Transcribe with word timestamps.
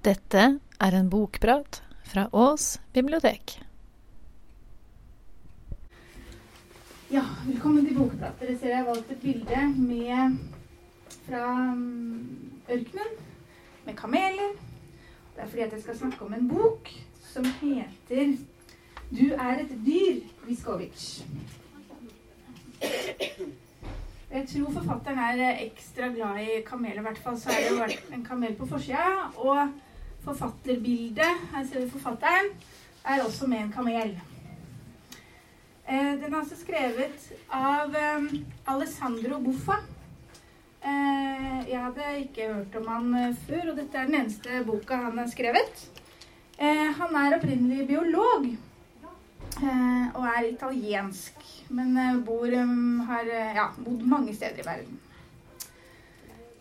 Dette 0.00 0.42
er 0.80 0.94
en 0.96 1.10
bokprat 1.12 1.82
fra 2.08 2.22
Ås 2.32 2.78
bibliotek. 2.96 3.58
Ja, 7.12 7.20
velkommen 7.44 7.84
til 7.84 7.98
Bokprat. 7.98 8.38
Dere 8.40 8.54
ser 8.56 8.72
jeg 8.72 8.78
har 8.78 8.86
valgt 8.86 9.10
et 9.12 9.20
bilde 9.20 9.64
med, 9.76 10.38
fra 11.26 11.50
mm, 11.74 12.62
ørkenen 12.70 13.10
med 13.84 13.98
kameler. 13.98 14.54
Det 15.34 15.44
er 15.44 15.52
fordi 15.52 15.66
jeg 15.66 15.82
skal 15.82 15.98
snakke 15.98 16.24
om 16.24 16.32
en 16.34 16.48
bok 16.48 16.88
som 17.34 17.44
heter 17.60 18.32
'Du 19.10 19.34
er 19.34 19.60
et 19.60 19.76
dyr', 19.84 20.24
Viskovic. 20.46 21.26
Jeg 24.30 24.48
tror 24.48 24.72
forfatteren 24.80 25.18
er 25.18 25.60
ekstra 25.60 26.08
glad 26.08 26.40
i 26.40 26.64
kameler. 26.66 26.98
I 26.98 27.06
hvert 27.10 27.18
fall 27.18 27.38
så 27.38 27.50
er 27.50 27.68
det 27.68 27.78
jo 27.78 28.14
en 28.14 28.24
kamel 28.24 28.54
på 28.54 28.66
forsida. 28.66 29.28
Og 29.36 29.68
forfatterbildet, 30.30 31.46
her 31.52 31.64
ser 31.66 31.84
vi 31.84 31.90
forfatteren, 31.90 32.52
er 33.04 33.22
også 33.24 33.48
med 33.50 33.64
en 33.64 33.72
kamel. 33.72 34.18
Eh, 35.90 36.12
den 36.20 36.28
er 36.30 36.38
altså 36.38 36.58
skrevet 36.58 37.24
av 37.50 37.94
eh, 37.98 38.26
Alessandro 38.70 39.40
Buffa. 39.42 39.80
Eh, 40.80 41.56
jeg 41.66 41.80
hadde 41.82 42.12
ikke 42.20 42.46
hørt 42.52 42.76
om 42.78 42.86
han 42.92 43.34
før, 43.42 43.72
og 43.72 43.80
dette 43.80 43.98
er 43.98 44.06
den 44.06 44.20
eneste 44.20 44.62
boka 44.68 45.00
han 45.08 45.18
har 45.18 45.30
skrevet. 45.32 45.86
Han 46.60 47.14
er 47.16 47.34
opprinnelig 47.38 47.86
biolog 47.88 48.42
og 49.64 50.24
er 50.28 50.48
italiensk, 50.50 51.38
men 51.72 51.96
bor, 52.26 52.52
har 53.08 53.30
ja, 53.56 53.64
bodd 53.80 54.02
mange 54.04 54.34
steder 54.36 54.60
i 54.60 54.66
verden. 54.66 54.98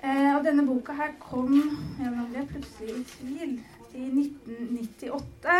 Og 0.03 0.45
denne 0.45 0.63
boka 0.67 0.95
her 0.95 1.12
kom 1.20 1.53
ja, 1.99 2.08
nå 2.08 2.26
ble 2.30 2.39
jeg 2.39 2.49
plutselig 2.53 2.95
i 2.95 3.03
tvil 3.13 3.53
i 3.94 4.08
1998. 4.08 5.59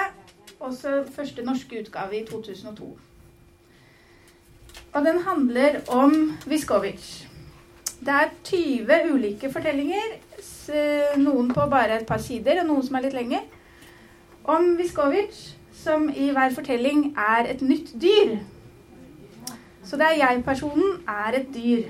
Også 0.60 1.04
første 1.16 1.44
norske 1.44 1.82
utgave 1.82 2.20
i 2.20 2.26
2002. 2.26 2.90
Og 4.94 5.06
den 5.06 5.22
handler 5.22 5.80
om 5.88 6.38
Viskovic. 6.48 7.28
Det 8.00 8.16
er 8.16 8.30
20 8.44 9.14
ulike 9.14 9.52
fortellinger, 9.52 10.16
noen 11.20 11.54
på 11.54 11.68
bare 11.70 12.00
et 12.00 12.08
par 12.08 12.18
sider, 12.24 12.62
og 12.62 12.68
noen 12.68 12.86
som 12.86 12.96
er 12.96 13.08
litt 13.08 13.18
lengre, 13.18 13.42
om 14.48 14.78
Viskovic, 14.80 15.36
som 15.76 16.08
i 16.10 16.32
hver 16.32 16.56
fortelling 16.56 17.10
er 17.18 17.52
et 17.52 17.62
nytt 17.62 17.92
dyr. 18.02 18.38
Så 19.84 19.98
det 19.98 20.08
er 20.08 20.20
jeg-personen 20.24 21.04
er 21.08 21.40
et 21.42 21.48
dyr. 21.54 21.90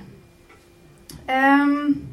Um, 1.30 2.09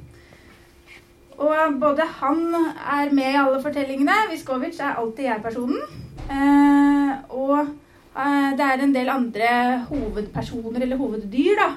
og 1.37 1.81
både 1.81 2.05
han 2.21 2.45
er 2.55 3.13
med 3.15 3.33
i 3.33 3.41
alle 3.41 3.61
fortellingene. 3.63 4.15
Viskovic 4.31 4.79
er 4.81 4.97
alltid 4.97 5.29
jeg-personen. 5.29 5.83
Eh, 6.27 7.11
og 7.37 7.59
eh, 7.61 8.49
det 8.57 8.65
er 8.67 8.83
en 8.83 8.95
del 8.95 9.11
andre 9.13 9.51
hovedpersoner, 9.91 10.81
eller 10.83 11.01
hoveddyr, 11.01 11.61
da 11.61 11.69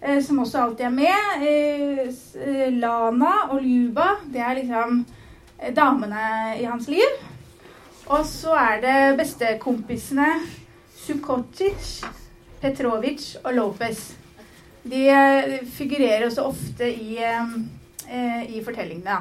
eh, 0.00 0.22
som 0.24 0.40
også 0.42 0.62
alltid 0.62 0.86
er 0.88 0.96
med. 0.96 1.44
Eh, 1.44 2.72
Lana 2.72 3.34
og 3.50 3.62
Ljuba, 3.62 4.14
det 4.32 4.42
er 4.42 4.58
liksom 4.60 5.04
eh, 5.58 5.72
damene 5.74 6.56
i 6.60 6.64
hans 6.64 6.88
liv. 6.88 7.22
Og 8.06 8.26
så 8.28 8.56
er 8.60 8.82
det 8.84 8.98
bestekompisene 9.20 10.28
Sukotic, 11.04 12.04
Petrovic 12.60 13.34
og 13.44 13.54
Lopez. 13.56 14.12
De 14.84 15.06
eh, 15.08 15.60
figurerer 15.76 16.26
også 16.28 16.48
ofte 16.50 16.90
i, 16.92 17.16
eh, 18.08 18.44
i 18.56 18.62
fortellingene. 18.64 19.20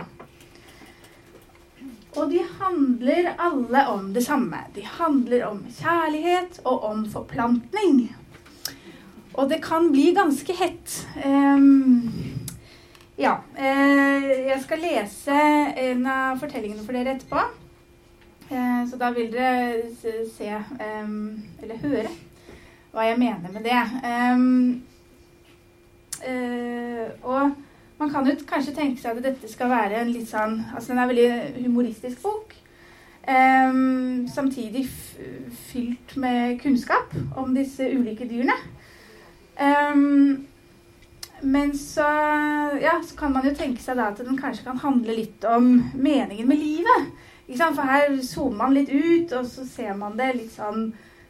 Og 2.14 2.30
de 2.30 2.44
handler 2.60 3.32
alle 3.42 3.88
om 3.90 4.12
det 4.14 4.24
samme. 4.26 4.60
De 4.76 4.84
handler 4.86 5.48
om 5.48 5.64
kjærlighet 5.80 6.60
og 6.64 6.84
om 6.84 7.06
forplantning. 7.10 8.06
Og 9.34 9.50
det 9.50 9.64
kan 9.66 9.90
bli 9.92 10.12
ganske 10.14 10.54
hett. 10.54 11.08
Um, 11.26 12.12
ja. 13.18 13.40
Eh, 13.58 14.30
jeg 14.50 14.62
skal 14.62 14.86
lese 14.86 15.40
en 15.88 16.06
av 16.06 16.38
fortellingene 16.42 16.86
for 16.86 16.94
dere 16.94 17.16
etterpå. 17.18 17.42
Eh, 18.54 18.80
så 18.90 19.00
da 19.02 19.10
vil 19.16 19.32
dere 19.34 19.90
se 20.30 20.50
um, 20.54 21.42
Eller 21.64 21.80
høre 21.82 22.10
hva 22.94 23.08
jeg 23.08 23.18
mener 23.18 23.50
med 23.50 23.64
det. 23.66 23.80
Um, 24.06 24.84
eh, 26.22 27.08
og 27.26 27.56
man 28.00 28.12
kan 28.12 28.28
jo 28.28 28.36
kanskje 28.48 28.76
tenke 28.76 29.02
seg 29.02 29.18
at 29.18 29.24
dette 29.24 29.50
skal 29.52 29.72
være 29.72 30.02
en 30.02 30.12
litt 30.12 30.30
sånn 30.30 30.58
Altså 30.74 30.92
den 30.92 31.00
er 31.00 31.04
en 31.04 31.12
veldig 31.14 31.66
humoristisk 31.66 32.24
bok. 32.24 32.56
samtidig 33.24 34.82
fylt 35.70 36.18
med 36.20 36.60
kunnskap 36.60 37.14
om 37.40 37.54
disse 37.56 37.88
ulike 37.88 38.28
dyrene. 38.28 38.58
Um, 39.56 40.48
men 41.42 41.78
så, 41.78 42.08
ja, 42.82 42.98
så 43.04 43.16
kan 43.16 43.32
man 43.32 43.46
jo 43.48 43.54
tenke 43.56 43.82
seg 43.84 43.96
da 43.96 44.10
at 44.12 44.20
den 44.20 44.40
kanskje 44.40 44.66
kan 44.68 44.82
handle 44.82 45.16
litt 45.16 45.44
om 45.48 45.70
meningen 45.94 46.48
med 46.48 46.60
livet. 46.60 47.14
For 47.54 47.88
her 47.88 48.18
zoomer 48.24 48.58
man 48.58 48.76
litt 48.76 48.90
ut, 48.90 49.32
og 49.36 49.48
så 49.48 49.66
ser 49.68 49.96
man 50.00 50.18
det 50.18 50.34
litt 50.38 50.52
sånn 50.52 50.90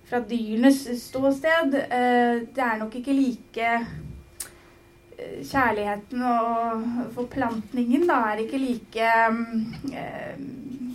fra 0.10 0.22
dyrenes 0.30 0.84
ståsted. 1.02 1.78
Uh, 1.90 2.42
det 2.54 2.66
er 2.66 2.82
nok 2.82 2.98
ikke 3.00 3.18
like 3.18 3.70
Kjærligheten 5.44 6.24
og 6.26 6.84
forplantningen 7.16 8.08
da 8.10 8.20
er 8.32 8.44
ikke 8.44 8.62
like 8.62 9.10
uh, 9.30 10.40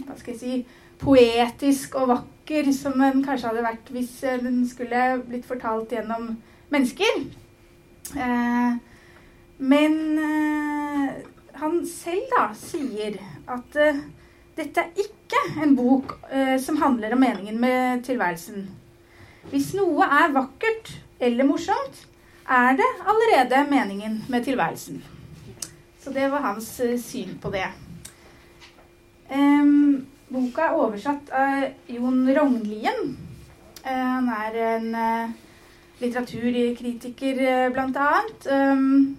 Hva 0.08 0.16
skal 0.18 0.34
jeg 0.34 0.40
si 0.40 0.58
Poetisk 0.98 1.94
og 2.00 2.08
vakker 2.10 2.72
som 2.74 2.96
den 2.98 3.22
kanskje 3.22 3.52
hadde 3.52 3.62
vært 3.62 3.90
hvis 3.94 4.16
den 4.42 4.64
skulle 4.66 5.02
blitt 5.28 5.46
fortalt 5.46 5.92
gjennom 5.94 6.32
mennesker. 6.72 7.20
Eh, 8.18 8.72
men 9.58 9.94
eh, 10.18 11.12
han 11.58 11.80
selv 11.86 12.30
da 12.34 12.44
sier 12.58 13.18
at 13.50 13.78
eh, 13.78 14.02
dette 14.58 14.82
er 14.84 15.02
ikke 15.02 15.40
en 15.62 15.74
bok 15.78 16.14
eh, 16.30 16.56
som 16.62 16.78
handler 16.82 17.14
om 17.14 17.22
meningen 17.22 17.58
med 17.60 18.04
tilværelsen. 18.06 18.68
Hvis 19.50 19.72
noe 19.78 20.06
er 20.06 20.34
vakkert 20.34 20.92
eller 21.20 21.46
morsomt, 21.48 22.04
er 22.48 22.76
det 22.76 22.88
allerede 23.06 23.70
meningen 23.70 24.24
med 24.28 24.44
tilværelsen. 24.44 25.04
Så 26.00 26.12
det 26.12 26.30
var 26.30 26.40
hans 26.40 26.80
eh, 26.80 27.00
syn 27.00 27.38
på 27.42 27.50
det. 27.50 27.66
boka 30.28 30.62
er 30.62 30.76
oversatt 30.76 31.30
av 31.32 31.64
Jon 31.88 32.28
Rognlien. 32.36 33.16
Uh, 33.84 33.92
han 33.92 34.28
er 34.28 34.56
en 34.76 35.34
litteraturkritiker, 36.00 37.40
uh, 37.40 37.72
blant 37.72 37.96
annet. 37.96 38.48
Um, 38.48 39.16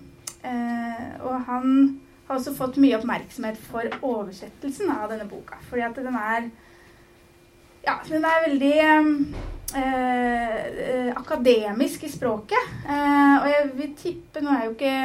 og 1.25 1.41
han 1.45 1.99
har 2.27 2.37
også 2.37 2.53
fått 2.55 2.77
mye 2.77 2.97
oppmerksomhet 2.97 3.57
for 3.57 3.89
oversettelsen 4.05 4.91
av 4.93 5.09
denne 5.11 5.25
boka. 5.29 5.57
Fordi 5.69 5.85
at 5.85 5.97
den 5.97 6.15
er 6.15 6.49
Ja, 7.85 7.95
den 8.09 8.25
er 8.25 8.43
veldig 8.47 8.73
eh, 9.77 11.09
akademisk 11.17 12.05
i 12.07 12.11
språket. 12.11 12.71
Eh, 12.85 13.35
og 13.39 13.49
jeg 13.51 13.67
vil 13.75 13.91
tippe 13.99 14.43
Nå 14.43 14.53
er 14.53 14.65
jo 14.65 14.73
ikke 14.77 14.95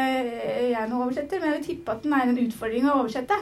jeg 0.70 0.88
noen 0.88 1.02
oversetter, 1.08 1.40
men 1.40 1.50
jeg 1.50 1.58
vil 1.58 1.68
tippe 1.72 1.96
at 1.96 2.06
den 2.06 2.14
er 2.16 2.28
en 2.28 2.40
utfordring 2.46 2.88
å 2.88 3.00
oversette. 3.02 3.40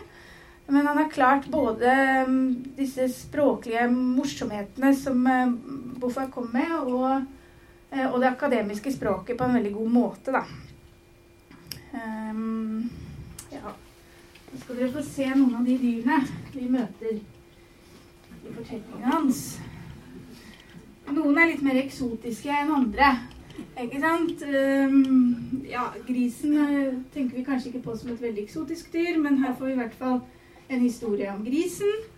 Men 0.73 0.87
han 0.89 0.97
har 0.97 1.13
klart 1.13 1.51
både 1.53 1.93
um, 2.25 2.37
disse 2.79 3.05
språklige 3.13 3.83
morsomhetene 3.93 4.93
som 4.97 5.27
uh, 5.27 5.51
Boffa 6.01 6.29
kom 6.33 6.47
med, 6.55 6.71
og 6.87 7.27
Eh, 7.93 8.13
og 8.13 8.21
det 8.21 8.31
akademiske 8.31 8.93
språket 8.93 9.39
på 9.39 9.45
en 9.45 9.55
veldig 9.55 9.73
god 9.73 9.89
måte, 9.93 10.33
da. 10.33 10.45
Um, 11.93 12.91
ja. 13.53 13.75
Nå 14.53 14.61
skal 14.61 14.79
dere 14.79 14.93
få 14.95 15.03
se 15.05 15.27
noen 15.29 15.59
av 15.59 15.67
de 15.69 15.77
dyrene 15.81 16.23
vi 16.55 16.71
møter 16.73 17.19
i 17.19 18.55
fortellingen 18.55 19.05
hans. 19.13 19.43
Noen 21.13 21.39
er 21.39 21.51
litt 21.53 21.63
mer 21.65 21.79
eksotiske 21.83 22.53
enn 22.63 22.73
andre. 22.73 23.13
Ikke 23.83 24.01
sant? 24.01 24.43
Um, 24.43 25.63
ja, 25.69 25.89
grisen 26.07 26.57
uh, 26.57 26.95
tenker 27.13 27.37
vi 27.37 27.45
kanskje 27.47 27.73
ikke 27.73 27.85
på 27.87 27.97
som 27.99 28.13
et 28.15 28.23
veldig 28.23 28.47
eksotisk 28.47 28.93
dyr, 28.95 29.19
men 29.21 29.43
her 29.43 29.55
får 29.59 29.69
vi 29.69 29.75
i 29.77 29.81
hvert 29.83 29.99
fall 30.01 30.21
en 30.73 30.81
historie 30.81 31.29
om 31.33 31.45
grisen. 31.45 32.09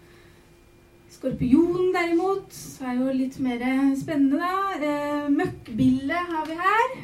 Skorpionen 1.15 1.93
derimot 1.95 2.57
er 2.83 2.97
jo 2.99 3.13
litt 3.15 3.37
mer 3.43 3.63
spennende, 3.99 4.41
da. 4.41 4.89
Eh, 4.89 5.29
møkkbille 5.31 6.23
har 6.31 6.47
vi 6.49 6.57
her. 6.59 6.97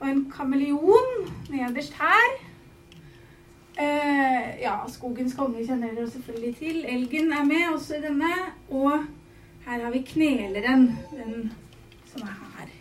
Og 0.00 0.06
en 0.08 0.22
kameleon 0.32 1.10
nederst 1.52 1.98
her. 2.00 2.38
Eh, 3.76 4.62
ja, 4.62 4.78
skogens 4.88 5.36
konge 5.36 5.66
kjenner 5.66 5.92
dere 5.92 6.08
selvfølgelig 6.10 6.56
til. 6.56 6.80
Elgen 6.88 7.32
er 7.32 7.44
med 7.44 7.68
også 7.74 7.98
i 7.98 8.02
denne. 8.06 8.32
Og 8.70 9.04
her 9.64 9.84
har 9.84 9.92
vi 9.92 10.02
kneleren, 10.08 10.88
den 11.12 11.52
som 12.10 12.26
er 12.28 12.34
her. 12.56 12.72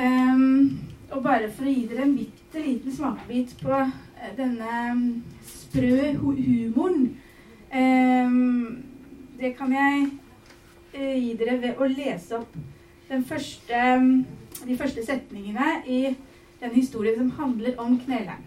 Um, 0.00 0.78
og 1.10 1.22
bare 1.22 1.50
for 1.52 1.68
å 1.68 1.72
gi 1.72 1.88
dere 1.90 2.06
en 2.06 2.16
bitte 2.16 2.62
liten 2.64 2.94
smakebit 2.94 3.56
på 3.60 3.74
eh, 3.76 4.30
denne 4.38 4.76
sprø 5.46 6.14
humoren 6.20 7.10
Um, 7.70 8.82
det 9.38 9.52
kan 9.54 9.70
jeg 9.72 10.08
uh, 10.94 11.18
gi 11.22 11.34
dere 11.38 11.52
ved 11.62 11.78
å 11.78 11.86
lese 11.86 12.40
opp 12.40 12.56
første, 13.28 13.82
de 14.66 14.78
første 14.78 15.04
setningene 15.06 15.76
i 15.86 16.00
den 16.58 16.74
historien 16.74 17.14
som 17.20 17.30
handler 17.38 17.78
om 17.78 17.94
kneleren. 18.02 18.42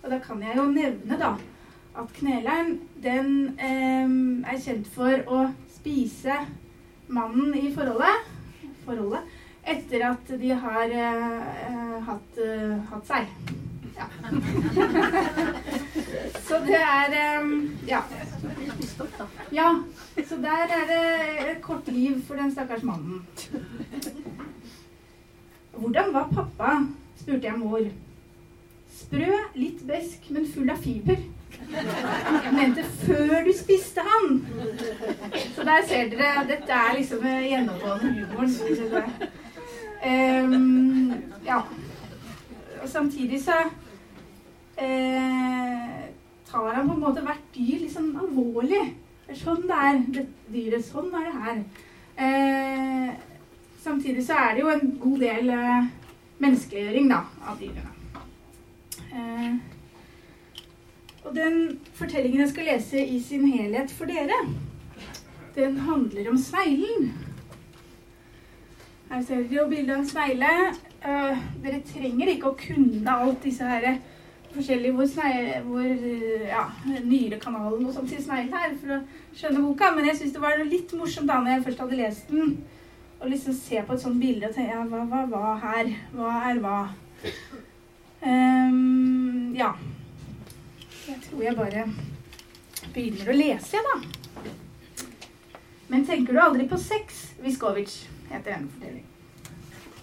Og 0.00 0.08
da 0.14 0.18
kan 0.24 0.40
jeg 0.40 0.56
jo 0.56 0.64
nevne 0.72 1.20
da 1.20 1.34
at 1.98 2.12
kneleren 2.14 2.76
den 3.02 3.58
eh, 3.58 4.06
er 4.52 4.62
kjent 4.62 4.86
for 4.94 5.24
å 5.26 5.48
spise 5.78 6.36
mannen 7.08 7.54
i 7.56 7.72
forholdet, 7.74 8.28
forholdet 8.84 9.22
etter 9.68 10.04
at 10.08 10.30
de 10.40 10.50
har 10.62 10.88
eh, 10.96 11.96
hatt, 12.06 12.38
uh, 12.40 12.78
hatt 12.88 13.08
seg. 13.08 13.26
Ja. 13.98 14.06
så 16.46 16.60
det 16.64 16.78
er 16.78 17.16
um, 17.42 17.50
ja. 17.88 18.00
ja. 19.52 19.68
Så 20.28 20.36
der 20.40 20.74
er 20.78 20.84
det 20.88 21.04
et 21.48 21.62
kort 21.62 21.88
liv 21.92 22.22
for 22.28 22.34
den 22.38 22.52
stakkars 22.54 22.84
mannen. 22.86 23.26
Hvordan 25.74 26.14
var 26.14 26.30
pappa? 26.32 26.70
spurte 27.18 27.46
jeg 27.50 27.58
mor. 27.58 27.82
Sprø, 28.94 29.32
litt 29.58 29.82
besk, 29.86 30.30
men 30.32 30.46
full 30.48 30.70
av 30.72 30.78
fiber. 30.82 31.18
Jeg 31.72 32.52
mente 32.54 32.84
før 33.04 33.44
du 33.44 33.52
spiste 33.56 34.04
han. 34.04 34.38
Så 35.54 35.66
der 35.68 35.84
ser 35.88 36.08
dere. 36.12 36.46
Dette 36.48 36.72
er 36.72 36.96
liksom 36.96 37.26
gjennomgående 37.26 38.14
humoren. 38.14 39.10
Um, 39.98 41.14
ja. 41.46 41.60
Og 42.82 42.88
samtidig 42.88 43.42
så 43.42 43.56
eh, 44.78 46.08
tar 46.50 46.74
han 46.74 46.88
på 46.88 46.94
en 46.94 47.02
måte 47.02 47.24
hvert 47.26 47.46
dyr 47.54 47.86
sånn 47.90 48.12
alvorlig. 48.16 48.84
Det 49.26 49.34
er 49.34 49.40
sånn 49.42 49.64
det 49.68 49.78
er, 49.88 50.02
det 50.14 50.26
dyret. 50.52 50.86
Sånn 50.86 51.10
er 51.18 51.26
det 51.26 51.40
her. 51.42 51.62
Eh, 52.18 53.10
samtidig 53.82 54.24
så 54.26 54.38
er 54.38 54.54
det 54.54 54.62
jo 54.62 54.70
en 54.72 54.94
god 55.02 55.24
del 55.24 55.50
eh, 55.54 55.90
menneskeliggjøring 56.42 57.10
da, 57.10 57.24
av 57.44 57.58
dyrene. 57.60 57.92
Eh, 59.08 59.50
og 61.28 61.34
den 61.36 61.78
fortellingen 61.94 62.40
jeg 62.40 62.48
skal 62.48 62.68
lese 62.72 63.06
i 63.06 63.20
sin 63.20 63.46
helhet 63.52 63.90
for 63.92 64.08
dere, 64.08 64.36
den 65.54 65.76
handler 65.76 66.30
om 66.30 66.38
sneglen. 66.38 67.10
Her 69.10 69.22
ser 69.22 69.42
dere 69.42 69.56
jo 69.56 69.66
bildet 69.68 69.94
av 69.94 69.98
en 70.02 70.08
snegle. 70.08 70.52
Uh, 71.04 71.42
dere 71.64 71.82
trenger 71.86 72.32
ikke 72.32 72.50
å 72.50 72.58
kunne 72.58 73.18
alt 73.24 73.44
disse 73.44 73.64
her 73.64 73.98
forskjellige 74.54 74.94
hvor, 74.96 75.06
snei, 75.08 75.60
hvor 75.64 75.84
ja, 76.48 76.64
nyrekanalen 77.04 77.84
og 77.86 77.92
sånt 77.94 78.10
til 78.12 78.22
sneglen 78.24 78.56
her 78.56 78.74
for 78.80 78.96
å 78.96 79.02
skjønne 79.36 79.64
boka. 79.66 79.92
Men 79.96 80.10
jeg 80.10 80.20
syns 80.22 80.34
det 80.36 80.42
var 80.44 80.64
litt 80.64 80.96
morsomt 80.96 81.30
da 81.30 81.38
når 81.42 81.56
jeg 81.56 81.66
først 81.68 81.84
hadde 81.84 82.00
lest 82.00 82.32
den, 82.32 82.56
å 83.18 83.28
liksom 83.28 83.56
se 83.56 83.82
på 83.84 83.94
et 83.94 84.02
sånt 84.02 84.20
bilde 84.22 84.48
og 84.48 84.56
tenke 84.56 84.76
ja, 84.76 84.82
hva, 84.86 85.04
hva, 85.10 85.24
hva 85.28 85.54
her? 85.64 85.94
Hva 86.14 86.34
er 86.48 86.60
hva? 86.62 86.80
Um, 88.22 89.54
ja. 89.58 89.72
Jeg 91.08 91.20
tror 91.24 91.42
jeg 91.42 91.56
bare 91.56 91.82
begynner 92.92 93.30
å 93.32 93.36
lese, 93.36 93.78
jeg, 93.78 93.84
da. 93.86 93.94
Men 95.88 96.02
tenker 96.04 96.36
du 96.36 96.40
aldri 96.42 96.66
på 96.68 96.76
sex? 96.80 97.22
Viskovic 97.40 97.94
heter 98.28 98.50
denne 98.50 98.68
fortellingen. 98.74 99.14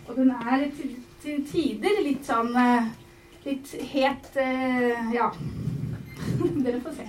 Og 0.07 0.15
den 0.17 0.31
er 0.33 0.63
til, 0.77 0.95
til 1.21 1.43
tider 1.49 1.99
litt 2.05 2.25
sånn 2.25 2.49
uh, 2.57 2.87
litt 3.45 3.75
het 3.91 4.31
uh, 4.41 5.13
Ja. 5.13 5.29
Dere 6.65 6.81
får 6.81 6.97
se. 6.97 7.05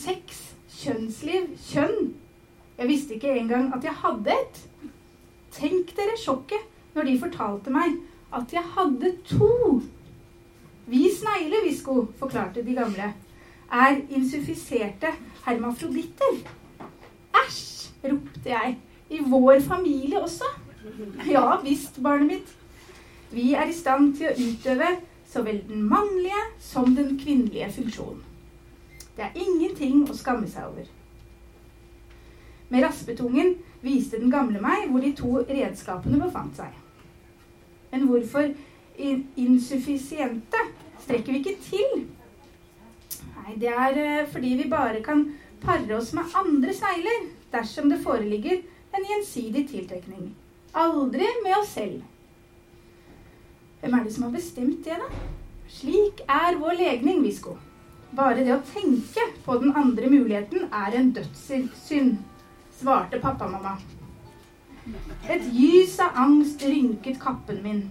Sex, 0.00 0.42
kjønnsliv, 0.80 1.54
kjønn. 1.68 2.12
Jeg 2.80 2.90
visste 2.90 3.14
ikke 3.14 3.36
engang 3.38 3.70
at 3.76 3.86
jeg 3.86 3.94
hadde 4.02 4.34
et. 4.34 4.60
Tenk 5.54 5.94
dere 5.94 6.18
sjokket 6.18 6.94
når 6.96 7.10
de 7.12 7.16
fortalte 7.22 7.74
meg 7.74 7.98
at 8.34 8.54
jeg 8.58 8.74
hadde 8.74 9.14
to. 9.30 9.54
Vi 10.90 11.04
snegler, 11.14 11.62
Visko, 11.64 12.08
forklarte 12.18 12.64
de 12.66 12.74
gamle, 12.74 13.12
er 13.72 14.00
insufiserte 14.10 15.12
hermafroditter. 15.44 16.40
Æsj, 17.44 17.92
ropte 18.04 18.50
jeg. 18.50 18.78
I 19.10 19.18
vår 19.30 19.60
familie 19.60 20.20
også. 20.22 20.44
Ja 21.30 21.60
visst, 21.62 22.02
barnet 22.02 22.26
mitt. 22.26 22.56
Vi 23.30 23.52
er 23.52 23.70
i 23.70 23.74
stand 23.74 24.16
til 24.18 24.30
å 24.30 24.34
utøve 24.34 24.88
så 25.30 25.42
vel 25.46 25.60
den 25.68 25.82
mannlige 25.86 26.42
som 26.58 26.94
den 26.96 27.18
kvinnelige 27.18 27.70
funksjonen. 27.72 28.24
Det 29.16 29.28
er 29.28 29.38
ingenting 29.38 30.02
å 30.10 30.16
skamme 30.16 30.48
seg 30.50 30.72
over. 30.72 30.88
Med 32.70 32.82
raspetungen 32.86 33.54
viste 33.82 34.18
den 34.18 34.30
gamle 34.30 34.62
meg 34.62 34.88
hvor 34.90 35.02
de 35.04 35.12
to 35.14 35.44
redskapene 35.46 36.18
befant 36.22 36.58
seg. 36.58 36.74
Men 37.90 38.06
hvorfor 38.06 38.50
insuffisiente 39.40 40.64
strekker 41.04 41.32
vi 41.32 41.40
ikke 41.42 41.56
til? 41.64 42.04
Nei, 43.36 43.56
det 43.60 43.72
er 43.72 44.00
eh, 44.00 44.28
fordi 44.30 44.54
vi 44.60 44.68
bare 44.70 45.02
kan 45.04 45.26
pare 45.62 45.96
oss 45.96 46.12
med 46.16 46.36
andre 46.36 46.74
snegler 46.76 47.26
dersom 47.52 47.90
det 47.90 48.00
foreligger 48.04 48.62
en 48.96 49.06
gjensidig 49.12 49.66
tiltrekning. 49.70 50.30
Aldri 50.74 51.26
med 51.44 51.56
oss 51.58 51.74
selv. 51.74 52.02
Hvem 53.80 53.94
er 53.96 54.04
det 54.04 54.14
som 54.14 54.28
har 54.28 54.34
bestemt 54.34 54.84
det, 54.84 54.96
da? 55.00 55.24
Slik 55.70 56.20
er 56.28 56.58
vår 56.60 56.76
legning, 56.78 57.22
Visko. 57.24 57.56
Bare 58.16 58.42
det 58.42 58.52
å 58.56 58.64
tenke 58.72 59.24
på 59.44 59.56
den 59.62 59.72
andre 59.78 60.10
muligheten 60.10 60.66
er 60.74 60.96
en 60.98 61.12
dødssynd, 61.14 62.18
svarte 62.80 63.20
pappa-mamma. 63.22 63.76
Et 65.30 65.46
gys 65.54 65.98
av 66.02 66.18
angst 66.18 66.62
rynket 66.66 67.20
kappen 67.22 67.60
min. 67.62 67.82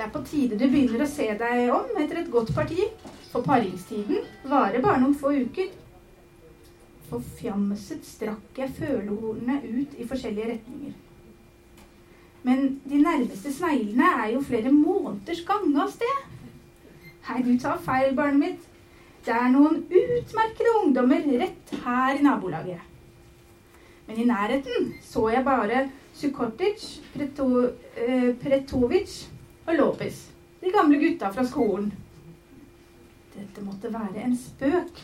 Det 0.00 0.06
er 0.06 0.12
på 0.14 0.20
tide 0.24 0.56
du 0.56 0.62
begynner 0.72 1.02
å 1.04 1.06
se 1.12 1.26
deg 1.36 1.70
om 1.76 1.98
etter 2.00 2.22
et 2.22 2.28
godt 2.32 2.54
parti, 2.56 2.86
for 3.28 3.44
paringstiden 3.44 4.22
varer 4.48 4.80
bare 4.80 4.96
noen 5.02 5.12
få 5.20 5.28
uker. 5.42 5.66
Forfjamset 7.10 8.06
strakk 8.08 8.56
jeg 8.62 8.72
følehornene 8.78 9.58
ut 9.60 9.98
i 10.00 10.06
forskjellige 10.08 10.46
retninger. 10.54 10.94
Men 12.48 12.62
de 12.88 13.00
nærmeste 13.02 13.52
sneglene 13.52 14.08
er 14.22 14.30
jo 14.32 14.40
flere 14.46 14.72
måneders 14.72 15.42
gange 15.50 15.82
av 15.82 15.92
sted. 15.92 16.22
Hei, 17.26 17.42
du 17.44 17.50
tar 17.60 17.82
feil, 17.84 18.14
barnet 18.16 18.40
mitt. 18.40 18.62
Det 19.26 19.34
er 19.36 19.52
noen 19.52 19.82
utmerkede 19.84 20.72
ungdommer 20.78 21.26
rett 21.42 21.74
her 21.82 22.14
i 22.14 22.24
nabolaget. 22.24 22.88
Men 24.08 24.24
i 24.24 24.26
nærheten 24.32 24.88
så 25.10 25.26
jeg 25.34 25.44
bare 25.44 25.84
Sukotic, 26.16 26.88
Preto, 27.12 27.50
eh, 28.00 28.32
Pretovic 28.40 29.18
og 29.66 29.74
Lopez. 29.74 30.28
De 30.60 30.72
gamle 30.72 30.98
gutta 31.00 31.30
fra 31.32 31.44
skolen. 31.46 31.92
Dette 33.34 33.64
måtte 33.64 33.92
være 33.92 34.24
en 34.24 34.36
spøk. 34.36 35.02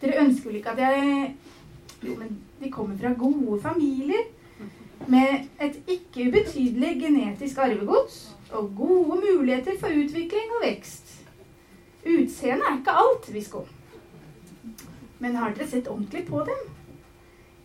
Dere 0.00 0.24
ønsker 0.24 0.50
vel 0.50 0.60
ikke 0.60 0.74
at 0.76 0.82
jeg 0.84 1.34
Jo, 2.02 2.12
men 2.18 2.38
de 2.60 2.70
kommer 2.70 2.98
fra 3.00 3.14
gode 3.16 3.60
familier 3.62 4.26
med 5.08 5.46
et 5.60 5.78
ikke 5.88 6.28
ubetydelig 6.28 7.00
genetisk 7.00 7.58
arvegods 7.58 8.36
og 8.50 8.72
gode 8.76 9.16
muligheter 9.22 9.78
for 9.80 9.88
utvikling 9.88 10.52
og 10.58 10.66
vekst. 10.66 11.14
Utseendet 12.06 12.68
er 12.68 12.78
ikke 12.78 12.98
alt, 13.00 13.32
Visko. 13.34 13.64
Men 15.18 15.36
har 15.36 15.54
dere 15.54 15.68
sett 15.68 15.88
ordentlig 15.88 16.26
på 16.28 16.44
dem? 16.46 16.68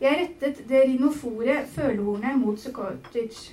Jeg 0.01 0.17
rettet 0.21 0.63
det 0.69 0.83
rinoforet 0.87 1.67
følehornet 1.75 2.39
mot 2.39 2.59
Sukotic. 2.59 3.51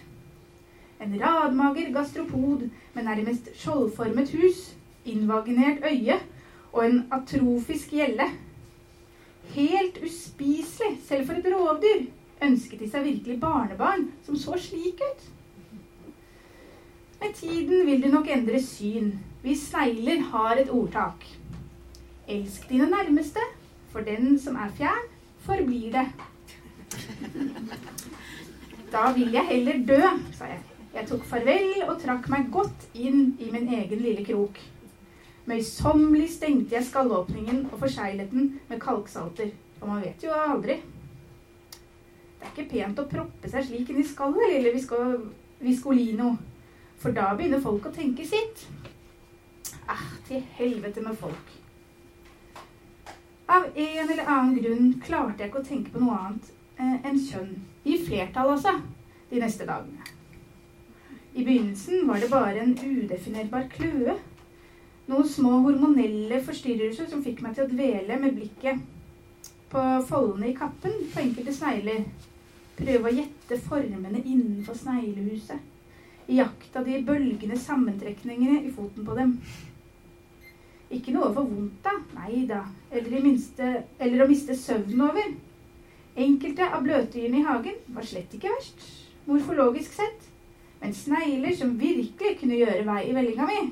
En 1.00 1.14
radmager 1.20 1.92
gastropod 1.94 2.68
med 2.94 3.04
nærmest 3.06 3.48
skjoldformet 3.54 4.30
hus, 4.34 4.74
innvaginert 5.04 5.84
øye 5.86 6.18
og 6.72 6.86
en 6.86 7.04
atrofisk 7.12 7.94
gjelle. 7.94 8.26
Helt 9.54 9.98
uspiselig, 10.04 10.98
selv 11.06 11.26
for 11.26 11.38
et 11.38 11.46
rovdyr 11.54 12.08
ønsket 12.44 12.82
de 12.82 12.88
seg 12.90 13.06
virkelig 13.06 13.40
barnebarn 13.40 14.08
som 14.26 14.36
så 14.38 14.58
slik 14.60 15.00
ut. 15.02 15.26
Med 17.20 17.34
tiden 17.34 17.86
vil 17.86 18.02
du 18.02 18.08
nok 18.12 18.28
endre 18.30 18.60
syn. 18.62 19.12
Vi 19.42 19.54
snegler 19.58 20.22
har 20.30 20.58
et 20.58 20.70
ordtak. 20.70 21.24
Elsk 22.28 22.68
dine 22.68 22.86
nærmeste, 22.90 23.42
for 23.90 24.04
den 24.06 24.38
som 24.38 24.56
er 24.56 24.74
fjern, 24.76 25.06
forblir 25.46 25.92
det. 25.94 26.06
Da 28.92 29.12
vil 29.16 29.32
jeg 29.32 29.46
heller 29.50 29.86
dø, 29.88 30.02
sa 30.36 30.50
jeg. 30.52 30.77
Jeg 30.98 31.06
tok 31.06 31.26
farvel 31.30 31.84
og 31.84 32.00
trakk 32.02 32.24
meg 32.32 32.48
godt 32.50 32.88
inn 32.98 33.36
i 33.38 33.52
min 33.54 33.68
egen 33.70 34.00
lille 34.02 34.24
krok. 34.26 34.56
Møysommelig 35.46 36.26
stengte 36.32 36.74
jeg 36.74 36.88
skallåpningen 36.88 37.68
og 37.68 37.76
forseglet 37.84 38.32
den 38.32 38.56
med 38.66 38.80
kalksalter. 38.82 39.52
For 39.78 39.86
man 39.86 40.02
vet 40.02 40.26
jo 40.26 40.34
aldri. 40.34 40.80
Det 41.70 42.48
er 42.48 42.50
ikke 42.50 42.66
pent 42.72 42.98
å 42.98 43.06
proppe 43.12 43.52
seg 43.52 43.68
slik 43.68 43.94
inn 43.94 44.02
i 44.02 44.08
skallet, 44.10 44.50
lille 44.56 44.74
Viscolino. 45.62 46.32
For 46.98 47.14
da 47.14 47.30
begynner 47.38 47.62
folk 47.62 47.86
å 47.86 47.94
tenke 47.94 48.26
sitt. 48.26 48.66
Ah, 49.86 50.04
til 50.26 50.42
helvete 50.58 51.06
med 51.06 51.14
folk. 51.22 51.56
Av 53.46 53.70
en 53.70 54.02
eller 54.02 54.26
annen 54.26 54.58
grunn 54.58 54.94
klarte 55.06 55.44
jeg 55.46 55.52
ikke 55.52 55.62
å 55.62 55.70
tenke 55.70 55.94
på 55.94 56.02
noe 56.02 56.18
annet 56.18 56.52
eh, 56.74 56.98
enn 57.06 57.26
kjønn. 57.30 57.54
I 57.86 58.02
flertall, 58.02 58.56
altså. 58.58 58.80
De 59.30 59.38
neste 59.38 59.64
dagene. 59.68 60.17
I 61.38 61.44
begynnelsen 61.44 62.08
var 62.08 62.18
det 62.20 62.28
bare 62.30 62.58
en 62.58 62.72
udefinerbar 62.82 63.68
kløe. 63.70 64.16
Noen 65.06 65.28
små 65.30 65.60
hormonelle 65.62 66.40
forstyrrelser 66.42 67.06
som 67.06 67.20
fikk 67.22 67.44
meg 67.44 67.52
til 67.54 67.62
å 67.62 67.70
dvele 67.70 68.16
med 68.18 68.34
blikket 68.34 68.80
på 69.70 69.82
foldene 70.08 70.48
i 70.50 70.56
kappen 70.58 70.96
på 71.12 71.20
enkelte 71.22 71.54
snegler. 71.54 72.00
Prøve 72.80 73.06
å 73.06 73.12
gjette 73.14 73.58
formene 73.68 74.18
innenfor 74.18 74.80
sneglehuset. 74.80 75.62
I 76.26 76.40
jakt 76.40 76.74
av 76.76 76.88
de 76.90 76.98
bølgende 77.06 77.58
sammentrekningene 77.62 78.64
i 78.66 78.72
foten 78.74 79.06
på 79.06 79.14
dem. 79.20 79.36
Ikke 80.90 81.14
noe 81.14 81.30
for 81.36 81.46
vondt, 81.46 81.78
da. 81.84 81.94
Nei 82.16 82.42
da. 82.50 82.64
Eller, 82.90 83.28
eller 84.02 84.24
å 84.24 84.28
miste 84.32 84.58
søvnen 84.58 85.06
over. 85.06 85.30
Enkelte 86.18 86.66
av 86.66 86.82
bløtdyrene 86.82 87.44
i 87.44 87.46
hagen 87.46 87.78
var 87.94 88.10
slett 88.10 88.34
ikke 88.34 88.50
verst, 88.56 88.90
morfologisk 89.30 89.94
sett. 90.00 90.27
Men 90.80 90.94
snegler 90.94 91.56
som 91.58 91.78
virkelig 91.80 92.36
kunne 92.40 92.58
gjøre 92.60 92.84
vei 92.86 93.00
i 93.08 93.14
vellinga 93.16 93.48
mi, 93.48 93.62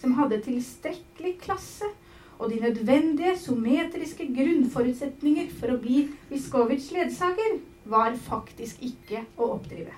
som 0.00 0.16
hadde 0.18 0.42
tilstrekkelig 0.44 1.38
klasse 1.44 1.88
og 2.36 2.50
de 2.52 2.60
nødvendige 2.60 3.38
sometriske 3.40 4.26
grunnforutsetninger 4.36 5.48
for 5.56 5.72
å 5.72 5.78
bli 5.80 6.02
Viskovits 6.28 6.90
ledsager, 6.92 7.60
var 7.86 8.16
faktisk 8.26 8.82
ikke 8.84 9.22
å 9.38 9.54
oppdrive. 9.54 9.94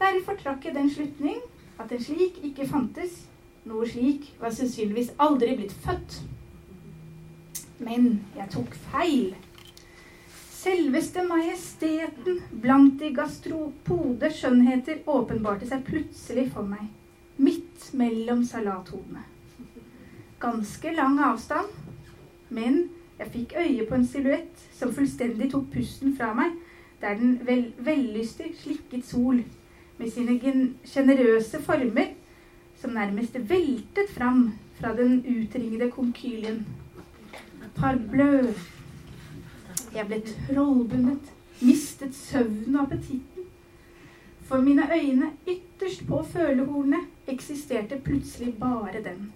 Derfor 0.00 0.38
trakk 0.40 0.64
jeg 0.64 0.74
den 0.74 0.90
slutning 0.90 1.38
at 1.78 1.92
en 1.92 2.02
slik 2.02 2.40
ikke 2.44 2.66
fantes. 2.68 3.26
Noe 3.68 3.86
slik 3.88 4.30
var 4.40 4.54
sannsynligvis 4.56 5.12
aldri 5.20 5.54
blitt 5.58 5.74
født. 5.84 6.22
Men 7.84 8.24
jeg 8.36 8.48
tok 8.56 8.74
feil. 8.90 9.34
Selveste 10.60 11.22
majesteten 11.24 12.40
blant 12.60 12.98
de 13.00 13.08
gastropode 13.16 14.28
skjønnheter 14.36 14.98
åpenbarte 15.08 15.68
seg 15.70 15.86
plutselig 15.86 16.50
for 16.52 16.68
meg, 16.68 16.82
midt 17.40 17.86
mellom 17.96 18.42
salathodene. 18.44 19.22
Ganske 20.42 20.92
lang 20.96 21.16
avstand, 21.24 21.70
men 22.52 22.82
jeg 23.20 23.32
fikk 23.36 23.54
øye 23.62 23.86
på 23.88 23.96
en 23.96 24.04
silhuett 24.10 24.66
som 24.76 24.92
fullstendig 24.96 25.48
tok 25.54 25.70
pusten 25.72 26.12
fra 26.18 26.34
meg, 26.36 26.52
der 27.00 27.16
den 27.16 27.38
vel, 27.46 27.70
vellystig 27.80 28.50
slikket 28.60 29.06
sol 29.08 29.40
med 30.00 30.12
sine 30.12 30.36
sjenerøse 30.88 31.62
former 31.64 32.12
som 32.80 32.92
nærmest 32.96 33.38
veltet 33.48 34.12
fram 34.12 34.50
fra 34.80 34.92
den 34.96 35.22
utringede 35.24 35.88
konkylien. 35.92 36.66
Parbleu 37.76 38.52
jeg 39.94 40.06
ble 40.06 40.20
trollbundet, 40.26 41.32
mistet 41.60 42.14
søvnen 42.14 42.76
og 42.76 42.86
appetitten. 42.86 43.48
For 44.46 44.60
mine 44.60 44.86
øyne 44.94 45.30
ytterst 45.46 46.06
på 46.08 46.22
følehornet 46.32 47.30
eksisterte 47.30 48.00
plutselig 48.04 48.54
bare 48.60 49.02
den. 49.04 49.32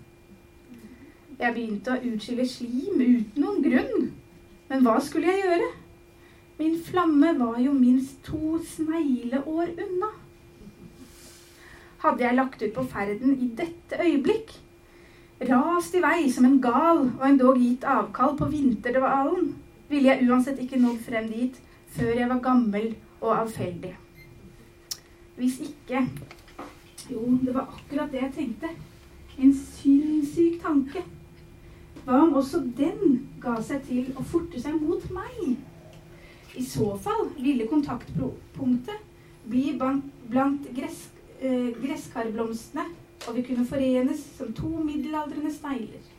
Jeg 1.39 1.55
begynte 1.55 1.95
å 1.95 2.03
utskille 2.13 2.47
slim 2.47 3.01
uten 3.01 3.43
noen 3.43 3.63
grunn. 3.63 4.13
Men 4.69 4.85
hva 4.87 4.99
skulle 5.03 5.31
jeg 5.31 5.43
gjøre? 5.45 5.71
Min 6.59 6.77
flamme 6.87 7.33
var 7.39 7.59
jo 7.63 7.73
minst 7.75 8.23
to 8.27 8.59
snegleår 8.75 9.75
unna. 9.87 10.11
Hadde 12.05 12.25
jeg 12.25 12.39
lagt 12.39 12.63
ut 12.63 12.75
på 12.77 12.85
ferden 12.93 13.35
i 13.41 13.49
dette 13.59 13.99
øyeblikk, 13.99 14.53
rast 15.49 15.95
i 15.95 16.03
vei 16.05 16.29
som 16.31 16.47
en 16.47 16.61
gal 16.63 17.07
og 17.07 17.25
endog 17.27 17.59
gitt 17.59 17.87
avkall 17.89 18.37
på 18.39 18.51
vinterdvalen, 18.53 19.55
ville 19.89 20.11
jeg 20.11 20.29
uansett 20.29 20.61
ikke 20.63 20.81
nådd 20.81 21.03
frem 21.05 21.29
dit 21.33 21.61
før 21.95 22.15
jeg 22.19 22.29
var 22.31 22.41
gammel 22.43 22.95
og 23.21 23.37
avfeldig. 23.41 23.95
Hvis 25.37 25.61
ikke 25.61 26.09
Jo, 27.11 27.39
det 27.45 27.53
var 27.55 27.69
akkurat 27.69 28.13
det 28.13 28.21
jeg 28.23 28.33
tenkte. 28.33 28.69
En 29.39 29.51
sinnssyk 29.55 30.63
tanke. 30.63 31.03
Hva 32.05 32.23
om 32.23 32.33
også 32.39 32.63
den 32.79 33.27
ga 33.43 33.59
seg 33.61 33.83
til 33.85 34.09
å 34.17 34.25
forte 34.25 34.61
seg 34.61 34.79
mot 34.81 35.05
meg? 35.13 35.59
I 36.57 36.65
så 36.65 36.95
fall 36.97 37.29
ville 37.37 37.67
kontaktpunktet 37.69 39.05
bli 39.45 39.75
blant 39.77 40.69
gress, 40.77 41.11
eh, 41.41 41.75
gresskarblomstene, 41.83 42.87
og 43.29 43.37
vi 43.37 43.43
kunne 43.43 43.67
forenes 43.67 44.25
som 44.39 44.53
to 44.53 44.69
middelaldrende 44.69 45.53
snegler. 45.53 46.14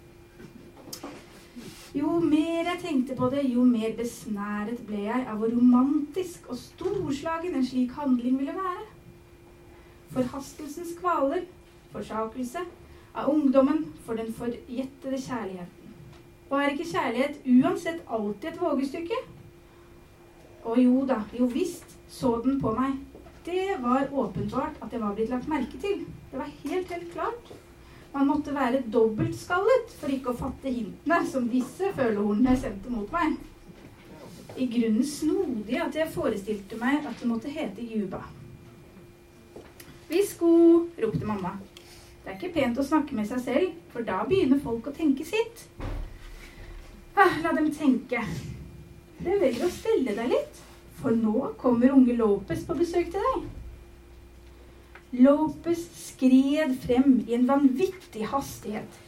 Jo 1.96 2.18
mer 2.20 2.68
jeg 2.68 2.80
tenkte 2.82 3.16
på 3.16 3.30
det, 3.32 3.46
jo 3.48 3.64
mer 3.64 3.94
besnæret 3.96 4.82
ble 4.88 5.06
jeg 5.06 5.28
av 5.32 5.38
hvor 5.40 5.54
romantisk 5.54 6.50
og 6.52 6.58
storslagen 6.60 7.56
en 7.56 7.64
slik 7.64 7.94
handling 7.96 8.36
ville 8.42 8.56
være. 8.58 8.84
Forhastelsens 10.12 10.92
kvaler, 11.00 11.46
forsakelse 11.94 12.66
av 13.16 13.32
ungdommen 13.32 13.86
for 14.04 14.20
den 14.20 14.34
forjettede 14.36 15.22
kjærligheten. 15.24 15.96
Er 16.56 16.72
ikke 16.72 16.88
kjærlighet 16.92 17.40
uansett 17.52 18.04
alltid 18.12 18.50
et 18.50 18.62
vågestykke? 18.62 19.18
Og 20.64 20.80
jo 20.84 21.06
da, 21.08 21.22
jo 21.40 21.48
visst 21.52 21.96
så 22.10 22.36
den 22.44 22.60
på 22.62 22.76
meg. 22.76 23.00
Det 23.46 23.76
var 23.80 24.08
åpenbart 24.12 24.80
at 24.82 24.92
jeg 24.92 25.02
var 25.02 25.16
blitt 25.16 25.32
lagt 25.32 25.48
merke 25.48 25.80
til. 25.80 26.04
Det 26.32 26.40
var 26.40 26.52
helt, 26.64 26.92
helt 26.92 27.12
klart. 27.14 27.52
Man 28.16 28.30
måtte 28.32 28.54
være 28.56 28.80
dobbeltskallet 28.88 29.90
for 30.00 30.12
ikke 30.14 30.32
å 30.32 30.38
fatte 30.40 30.72
hintene 30.72 31.18
som 31.28 31.50
disse 31.52 31.90
følehornene 31.98 32.54
sendte 32.56 32.94
mot 32.94 33.12
meg. 33.12 33.34
I 34.56 34.70
grunnen 34.72 35.04
snodig 35.04 35.82
at 35.84 35.98
jeg 36.00 36.14
forestilte 36.14 36.80
meg 36.80 37.04
at 37.04 37.20
det 37.20 37.28
måtte 37.28 37.52
hete 37.52 37.84
Juba. 37.84 38.22
Visko, 40.08 40.52
ropte 41.02 41.28
mamma. 41.28 41.58
Det 42.24 42.32
er 42.32 42.38
ikke 42.38 42.54
pent 42.56 42.80
å 42.80 42.88
snakke 42.88 43.18
med 43.20 43.28
seg 43.28 43.44
selv, 43.44 43.76
for 43.92 44.08
da 44.08 44.22
begynner 44.30 44.64
folk 44.64 44.88
å 44.88 44.96
tenke 44.96 45.28
sitt. 45.28 45.66
Ah, 47.20 47.36
la 47.44 47.52
dem 47.58 47.68
tenke. 47.76 48.24
Det 49.20 49.36
velger 49.44 49.68
å 49.68 49.74
stelle 49.76 50.16
deg 50.16 50.32
litt, 50.32 50.64
for 51.02 51.12
nå 51.12 51.52
kommer 51.60 51.92
unge 51.98 52.16
Lopez 52.16 52.64
på 52.64 52.80
besøk 52.80 53.12
til 53.12 53.28
deg. 53.28 53.46
Lopez 55.20 55.82
skred 55.96 56.76
frem 56.84 57.22
i 57.28 57.36
en 57.38 57.48
vanvittig 57.48 58.26
hastighet. 58.32 59.00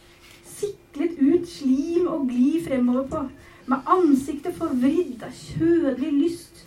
Siklet 0.46 1.18
ut 1.20 1.48
slim 1.48 2.08
og 2.08 2.30
gli 2.30 2.58
fremover 2.64 3.08
på, 3.12 3.22
med 3.68 3.90
ansiktet 3.92 4.56
forvridd 4.56 5.22
av 5.26 5.34
kjødelig 5.36 6.12
lyst. 6.14 6.64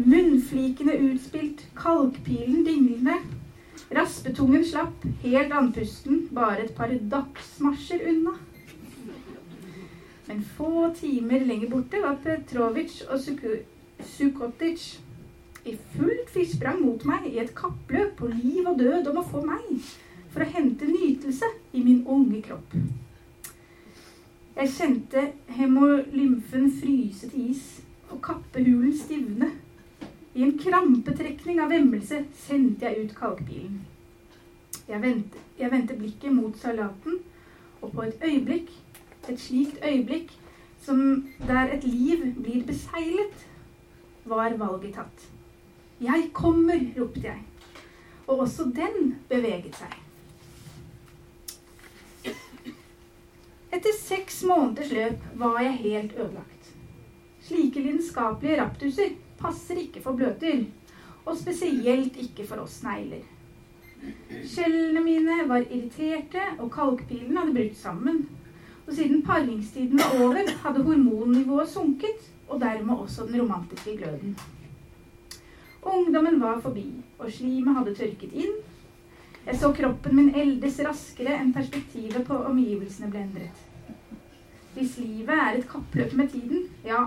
Munnflikene 0.00 0.96
utspilt, 1.10 1.62
kalkpilen 1.78 2.64
dinglende. 2.66 3.20
Raspetungen 3.94 4.64
slapp, 4.66 5.04
helt 5.22 5.54
andpusten, 5.54 6.26
bare 6.34 6.66
et 6.66 6.74
par 6.74 6.90
dagsmarsjer 6.90 8.02
unna. 8.10 8.34
Men 10.26 10.42
få 10.56 10.88
timer 10.98 11.44
lenger 11.46 11.70
borte 11.70 12.02
var 12.02 12.18
Petrovic 12.24 13.04
og 13.06 13.22
Sukotic 14.02 14.96
i 15.66 15.74
fullt 15.96 16.30
firsprang 16.30 16.82
mot 16.84 17.02
meg 17.08 17.26
i 17.30 17.40
et 17.42 17.54
kappløp 17.56 18.16
på 18.20 18.30
liv 18.30 18.66
og 18.66 18.78
død 18.78 19.10
om 19.10 19.20
å 19.20 19.26
få 19.26 19.42
meg, 19.46 19.66
for 20.30 20.44
å 20.44 20.52
hente 20.54 20.88
nytelse 20.88 21.48
i 21.72 21.82
min 21.82 22.04
unge 22.06 22.42
kropp. 22.46 22.76
Jeg 24.56 24.72
kjente 24.72 25.22
hemolymfen 25.52 26.70
fryse 26.78 27.28
til 27.28 27.50
is 27.52 27.64
og 28.08 28.22
kappehulen 28.24 28.94
stivne. 28.96 29.50
I 30.36 30.44
en 30.44 30.56
krampetrekning 30.60 31.60
av 31.64 31.72
vemmelse 31.72 32.22
sendte 32.46 32.88
jeg 32.88 33.04
ut 33.04 33.14
kalkbilen. 33.18 33.82
Jeg 34.86 35.02
vendte, 35.02 35.44
jeg 35.58 35.72
vendte 35.72 35.96
blikket 35.98 36.32
mot 36.32 36.56
salaten, 36.60 37.20
og 37.82 37.92
på 37.92 38.06
et 38.06 38.22
øyeblikk, 38.24 38.70
et 39.28 39.40
slikt 39.40 39.80
øyeblikk 39.84 40.32
som 40.84 41.26
der 41.48 41.72
et 41.74 41.84
liv 41.84 42.28
blir 42.36 42.66
beseglet, 42.68 43.46
var 44.24 44.54
valget 44.56 44.94
tatt. 44.94 45.26
'Jeg 46.00 46.30
kommer', 46.32 46.92
ropte 47.00 47.22
jeg. 47.24 47.42
Og 48.26 48.38
også 48.38 48.64
den 48.64 49.14
beveget 49.28 49.76
seg. 49.76 49.94
Etter 53.72 53.92
seks 53.98 54.42
måneders 54.44 54.92
løp 54.92 55.24
var 55.34 55.60
jeg 55.62 55.72
helt 55.72 56.12
ødelagt. 56.16 56.74
Slike 57.40 57.80
lidenskapelige 57.80 58.62
raptuser 58.62 59.14
passer 59.38 59.78
ikke 59.80 60.02
for 60.02 60.12
bløtdyr, 60.18 60.64
og 61.24 61.36
spesielt 61.38 62.16
ikke 62.16 62.46
for 62.46 62.64
oss 62.64 62.80
snegler. 62.80 63.22
Skjellene 64.46 65.02
mine 65.04 65.36
var 65.48 65.64
irriterte, 65.64 66.42
og 66.58 66.70
kalkpilen 66.72 67.36
hadde 67.36 67.54
brutt 67.54 67.78
sammen. 67.78 68.28
Og 68.86 68.92
siden 68.94 69.22
paringstiden 69.26 69.98
var 69.98 70.24
over, 70.24 70.50
hadde 70.62 70.82
hormonnivået 70.82 71.68
sunket, 71.68 72.30
og 72.48 72.60
dermed 72.60 72.94
også 72.94 73.26
den 73.26 73.40
romantiske 73.40 73.96
gløden. 73.96 74.36
Ungdommen 75.86 76.40
var 76.40 76.58
forbi, 76.60 76.88
og 77.18 77.30
slimet 77.30 77.76
hadde 77.78 77.94
tørket 77.94 78.32
inn. 78.34 78.56
Jeg 79.46 79.58
så 79.60 79.70
kroppen 79.70 80.16
min 80.18 80.32
eldes 80.34 80.80
raskere 80.82 81.36
enn 81.38 81.52
perspektivet 81.54 82.26
på 82.26 82.38
omgivelsene 82.48 83.10
ble 83.12 83.22
endret. 83.22 83.62
Hvis 84.74 84.96
livet 84.98 85.30
er 85.30 85.54
et 85.54 85.68
kappløp 85.70 86.16
med 86.18 86.32
tiden, 86.34 86.66
ja, 86.84 87.06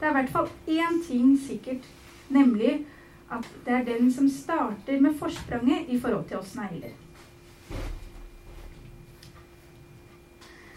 det 0.00 0.08
er 0.08 0.10
i 0.10 0.16
hvert 0.18 0.34
fall 0.34 0.50
én 0.66 0.98
ting 1.06 1.36
sikkert, 1.40 1.86
nemlig 2.28 2.80
at 3.30 3.46
det 3.64 3.74
er 3.74 3.86
den 3.86 4.10
som 4.12 4.28
starter 4.28 5.00
med 5.00 5.14
forspranget 5.18 5.86
i 5.88 6.00
forhold 6.00 6.26
til 6.28 6.42
oss 6.42 6.56
negler. 6.58 6.92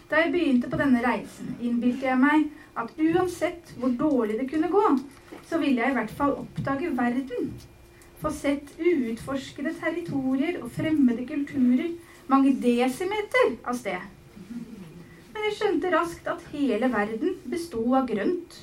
Da 0.10 0.22
jeg 0.24 0.32
begynte 0.34 0.70
på 0.70 0.78
denne 0.78 1.02
reisen, 1.06 1.58
innbilte 1.62 2.08
jeg 2.08 2.22
meg 2.22 2.48
at 2.78 2.94
uansett 2.98 3.74
hvor 3.78 3.92
dårlig 3.98 4.40
det 4.40 4.48
kunne 4.54 4.72
gå, 4.74 4.86
så 5.50 5.60
ville 5.62 5.82
jeg 5.82 5.94
i 5.94 5.98
hvert 5.98 6.14
fall 6.20 6.36
oppdage 6.44 6.92
verden. 6.98 7.52
Få 8.22 8.32
sett 8.36 8.72
uutforskede 8.78 9.74
territorier 9.80 10.60
og 10.62 10.72
fremmede 10.76 11.26
kulturer 11.28 11.92
mange 12.30 12.54
desimeter 12.62 13.56
av 13.66 13.78
sted. 13.80 14.08
Men 15.34 15.48
jeg 15.48 15.56
skjønte 15.58 15.94
raskt 15.96 16.28
at 16.30 16.46
hele 16.54 16.92
verden 16.94 17.38
besto 17.50 17.82
av 17.98 18.08
grønt. 18.10 18.60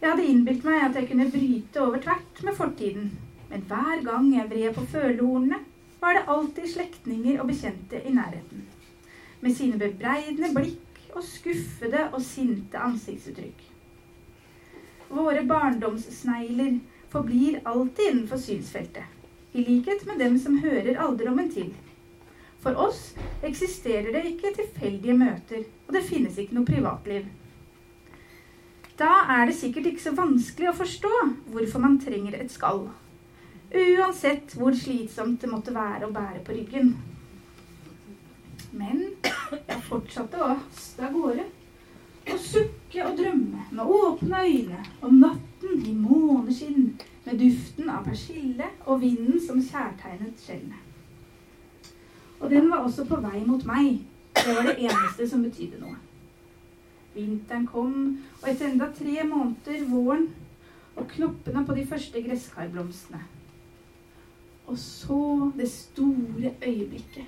Jeg 0.00 0.08
hadde 0.08 0.28
innbilt 0.32 0.64
meg 0.64 0.86
at 0.86 0.96
jeg 0.96 1.10
kunne 1.10 1.28
bryte 1.32 1.82
over 1.84 2.00
tvert 2.00 2.44
med 2.46 2.56
fortiden. 2.56 3.10
Men 3.50 3.66
hver 3.68 4.04
gang 4.06 4.30
jeg 4.32 4.48
vred 4.48 4.74
på 4.76 4.86
følehornene, 4.94 5.58
var 6.00 6.16
det 6.16 6.28
alltid 6.32 6.70
slektninger 6.70 7.42
og 7.42 7.50
bekjente 7.50 8.00
i 8.08 8.14
nærheten 8.14 8.68
med 9.40 9.54
sine 9.56 9.78
bebreidende 9.80 10.52
blikk 10.54 11.16
og 11.16 11.24
skuffede 11.24 12.06
og 12.12 12.22
sinte 12.24 12.78
ansiktsuttrykk. 12.78 13.62
Våre 15.10 15.42
barndomssnegler 15.42 16.78
forblir 17.10 17.60
alltid 17.64 18.12
innenfor 18.12 18.38
synsfeltet, 18.38 19.04
i 19.52 19.64
likhet 19.66 20.06
med 20.06 20.18
dem 20.22 20.38
som 20.38 20.60
hører 20.62 21.00
alderdommen 21.02 21.50
til. 21.50 21.72
For 22.62 22.78
oss 22.78 23.14
eksisterer 23.42 24.12
det 24.14 24.22
ikke 24.28 24.54
tilfeldige 24.54 25.16
møter, 25.18 25.64
og 25.88 25.94
det 25.96 26.06
finnes 26.06 26.38
ikke 26.38 26.54
noe 26.54 26.68
privatliv. 26.68 27.26
Da 29.00 29.10
er 29.32 29.48
det 29.48 29.56
sikkert 29.56 29.88
ikke 29.90 30.04
så 30.04 30.14
vanskelig 30.14 30.68
å 30.70 30.76
forstå 30.76 31.12
hvorfor 31.50 31.82
man 31.82 31.98
trenger 32.02 32.36
et 32.36 32.52
skall. 32.52 32.84
Uansett 33.70 34.52
hvor 34.58 34.76
slitsomt 34.76 35.40
det 35.40 35.50
måtte 35.50 35.74
være 35.74 36.06
å 36.06 36.14
bære 36.14 36.42
på 36.46 36.54
ryggen. 36.54 36.92
Men 38.76 39.08
jeg 39.24 39.86
fortsatte 39.88 40.38
å 40.38 40.52
haste 40.52 41.06
av 41.06 41.16
gårde. 41.16 41.46
Og 42.28 42.38
sukke 42.38 43.06
og 43.06 43.16
drømme 43.18 43.64
med 43.70 43.84
åpne 43.84 44.42
øyne 44.44 44.84
om 45.02 45.14
natten 45.14 45.86
i 45.86 45.94
måneskinn 45.94 47.00
med 47.24 47.38
duften 47.38 47.90
av 47.90 48.04
persille 48.04 48.68
og 48.86 49.00
vinden 49.00 49.40
som 49.40 49.62
kjærtegnet 49.62 50.40
skjellene. 50.42 50.78
Og 52.40 52.50
den 52.50 52.70
var 52.70 52.84
også 52.84 53.04
på 53.04 53.20
vei 53.20 53.42
mot 53.46 53.64
meg. 53.68 54.00
Det 54.34 54.54
var 54.56 54.68
det 54.68 54.78
eneste 54.78 55.28
som 55.28 55.42
betydde 55.44 55.80
noe. 55.80 55.96
Vinteren 57.14 57.66
kom, 57.66 57.96
og 58.42 58.48
etter 58.48 58.70
enda 58.70 58.86
tre 58.94 59.24
måneder 59.26 59.84
våren 59.90 60.28
og 60.96 61.08
knoppene 61.10 61.64
på 61.66 61.74
de 61.74 61.84
første 61.86 62.22
gresskarblomstene. 62.22 63.20
Og 64.70 64.78
så 64.78 65.50
det 65.56 65.68
store 65.70 66.54
øyeblikket. 66.66 67.26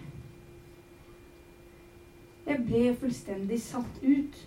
Jeg 2.46 2.64
ble 2.66 2.96
fullstendig 2.98 3.60
satt 3.62 4.02
ut. 4.02 4.38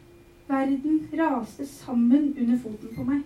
Verden 0.47 1.09
raste 1.13 1.65
sammen 1.65 2.35
under 2.39 2.57
foten 2.61 2.95
på 2.95 3.03
meg. 3.07 3.23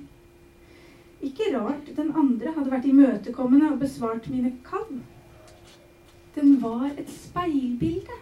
Ikke 1.22 1.50
rart 1.58 1.90
den 1.98 2.14
andre 2.16 2.54
hadde 2.56 2.72
vært 2.72 2.88
imøtekommende 2.88 3.74
og 3.74 3.82
besvart 3.82 4.30
mine 4.32 4.54
kall. 4.64 5.02
Den 6.36 6.62
var 6.62 6.88
et 6.94 7.10
speilbilde. 7.12 8.20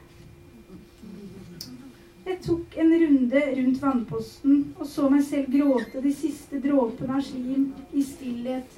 Jeg 2.28 2.40
tok 2.44 2.74
en 2.82 2.90
runde 3.04 3.42
rundt 3.60 3.82
vannposten 3.82 4.58
og 4.80 4.88
så 4.90 5.08
meg 5.14 5.22
selv 5.24 5.54
gråte 5.54 6.02
de 6.04 6.12
siste 6.12 6.60
dråpene 6.64 7.20
av 7.20 7.24
slim 7.24 7.70
i 7.94 8.04
stillhet. 8.04 8.74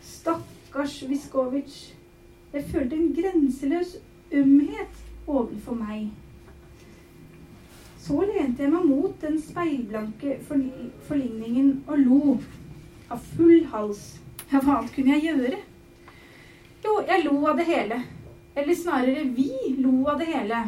Stakkars 0.00 1.00
Viskovic. 1.10 1.74
Jeg 2.54 2.68
følte 2.70 2.96
en 2.96 3.10
grenseløs 3.18 3.96
ømhet 4.32 5.02
overfor 5.26 5.74
meg. 5.74 6.12
Så 8.04 8.20
lente 8.28 8.60
jeg 8.60 8.72
meg 8.72 8.84
mot 8.84 9.14
den 9.22 9.38
speilblanke 9.40 10.36
forligningen 10.44 11.70
og 11.86 12.00
lo 12.02 12.18
av 13.12 13.22
full 13.32 13.62
hals. 13.72 14.02
Ja, 14.50 14.60
hva 14.60 14.80
annet 14.80 14.92
kunne 14.92 15.14
jeg 15.14 15.30
gjøre? 15.30 15.60
Jo, 16.84 16.98
jeg 17.08 17.24
lo 17.24 17.38
av 17.48 17.56
det 17.56 17.64
hele. 17.70 18.02
Eller 18.54 18.76
snarere, 18.76 19.22
vi 19.34 19.48
lo 19.80 20.02
av 20.12 20.20
det 20.20 20.28
hele. 20.28 20.58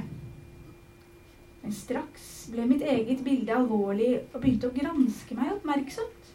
Men 1.61 1.75
straks 1.77 2.46
ble 2.55 2.64
mitt 2.70 2.85
eget 2.87 3.20
bilde 3.27 3.53
alvorlig 3.53 4.12
og 4.31 4.40
begynte 4.40 4.70
å 4.70 4.77
granske 4.77 5.37
meg 5.37 5.53
oppmerksomt. 5.59 6.31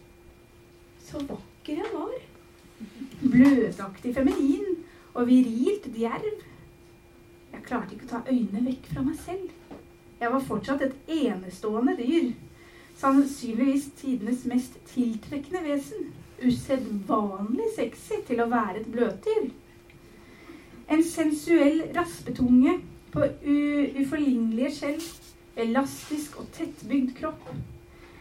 Så 1.02 1.24
vakker 1.26 1.82
jeg 1.82 1.96
var. 1.96 2.14
Bløtaktig 3.24 4.14
feminin 4.20 4.78
og 5.16 5.26
virilt 5.32 5.90
djerv. 5.98 6.46
Jeg 7.56 7.66
klarte 7.66 7.98
ikke 7.98 8.08
å 8.08 8.14
ta 8.14 8.22
øynene 8.30 8.68
vekk 8.70 8.92
fra 8.94 9.08
meg 9.08 9.18
selv. 9.26 9.50
Jeg 10.22 10.30
var 10.32 10.40
fortsatt 10.46 10.82
et 10.86 10.96
enestående 11.10 11.96
dyr. 11.98 12.28
Sannsynligvis 12.98 13.88
tidenes 13.98 14.44
mest 14.46 14.76
tiltrekkende 14.94 15.64
vesen. 15.66 16.12
Usedvanlig 16.46 17.72
sexy 17.76 18.20
til 18.28 18.44
å 18.44 18.50
være 18.52 18.84
et 18.84 18.92
bløtdyr. 18.94 19.48
En 20.94 21.02
sensuell 21.04 21.82
raspetunge 21.96 22.76
på 23.16 23.26
uforlignelige 24.04 24.72
skjell. 24.76 25.02
Elastisk 25.58 26.38
og 26.44 26.52
tettbygd 26.54 27.16
kropp. 27.18 27.50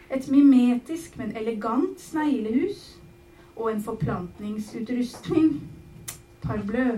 Et 0.09 0.25
mimetisk, 0.33 1.19
men 1.21 1.37
elegant 1.37 2.01
sneglehus. 2.01 2.81
Og 3.55 3.75
en 3.75 3.85
forplantningsutrustning. 3.85 5.53
Parblø. 6.41 6.97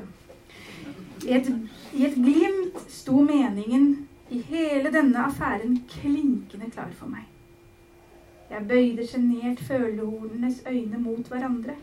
I 1.28 1.36
et, 1.36 1.54
I 1.92 2.08
et 2.08 2.16
glimt 2.16 2.80
sto 2.88 3.20
meningen 3.20 4.08
i 4.34 4.42
hele 4.50 4.90
denne 4.94 5.26
affæren 5.28 5.76
klinkende 5.90 6.70
klar 6.74 6.90
for 6.98 7.12
meg. 7.12 7.28
Jeg 8.50 8.68
bøyde 8.68 9.06
sjenert 9.08 9.60
følehornenes 9.60 10.64
øyne 10.70 11.00
mot 11.02 11.28
hverandre, 11.28 11.76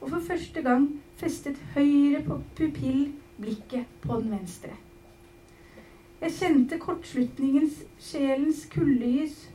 og 0.00 0.10
for 0.10 0.20
første 0.26 0.62
gang 0.62 0.88
festet 1.16 1.60
høyre 1.74 2.22
på 2.26 2.40
pupill 2.56 3.12
blikket 3.40 3.86
på 4.02 4.20
den 4.20 4.30
venstre. 4.30 4.74
Jeg 6.20 6.32
kjente 6.32 6.78
kortslutningens 6.78 7.82
sjelens 7.98 8.66
kuldegys, 8.74 9.50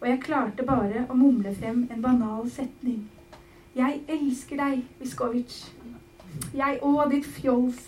og 0.00 0.08
jeg 0.08 0.22
klarte 0.24 0.66
bare 0.66 1.06
å 1.10 1.16
mumle 1.16 1.54
frem 1.54 1.86
en 1.90 2.02
banal 2.02 2.50
setning. 2.50 3.02
Jeg 3.76 4.00
elsker 4.08 4.56
deg, 4.56 4.84
Viskovic. 5.00 5.56
Jeg 6.54 6.78
og 6.82 7.10
ditt 7.12 7.26
fjols. 7.26 7.84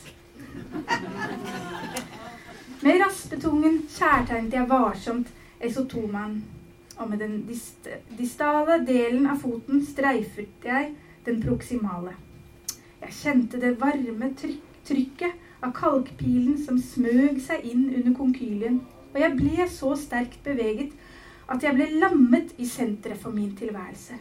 Med 2.82 2.98
raspetungen 2.98 3.76
kjærtegnet 3.94 4.56
jeg 4.56 4.66
varsomt 4.66 5.28
esotomaen, 5.62 6.40
og 6.98 7.10
med 7.10 7.20
den 7.22 7.36
dist 7.46 7.86
distale 8.18 8.80
delen 8.86 9.28
av 9.30 9.38
foten 9.44 9.84
streifet 9.86 10.66
jeg 10.66 10.88
den 11.26 11.38
proksimale. 11.44 12.16
Jeg 13.04 13.16
kjente 13.20 13.62
det 13.62 13.76
varme 13.78 14.32
tryk 14.38 14.68
trykket 14.82 15.38
av 15.62 15.70
kalkpilen 15.78 16.58
som 16.58 16.80
smøg 16.82 17.38
seg 17.44 17.62
inn 17.70 17.86
under 18.00 18.16
konkylien, 18.18 18.80
og 19.12 19.18
jeg 19.22 19.36
ble 19.38 19.70
så 19.70 19.94
sterkt 19.94 20.42
beveget 20.42 20.90
at 21.46 21.62
jeg 21.62 21.78
ble 21.78 21.86
lammet 22.02 22.50
i 22.58 22.66
senteret 22.66 23.22
for 23.22 23.30
min 23.30 23.54
tilværelse. 23.58 24.18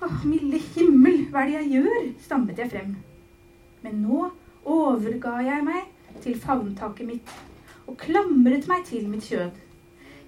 Å, 0.00 0.06
milde 0.22 0.62
himmel, 0.70 1.24
hva 1.32 1.42
er 1.42 1.50
det 1.50 1.58
jeg 1.58 1.72
gjør? 1.80 2.10
stammet 2.22 2.62
jeg 2.62 2.70
frem. 2.70 2.94
Men 3.82 4.04
nå 4.06 4.28
overga 4.70 5.40
jeg 5.42 5.66
meg 5.66 5.89
til 6.24 6.36
favntaket 6.40 7.08
mitt 7.08 7.32
og 7.90 7.96
klamret 7.98 8.68
meg 8.70 8.84
til 8.86 9.08
mitt 9.10 9.26
kjød. 9.26 9.50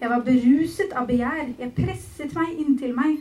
Jeg 0.03 0.11
var 0.11 0.25
beruset 0.27 0.95
av 0.99 1.07
begjær. 1.07 1.53
Jeg 1.61 1.75
presset 1.77 2.33
meg 2.35 2.57
inntil 2.59 2.95
meg. 2.97 3.21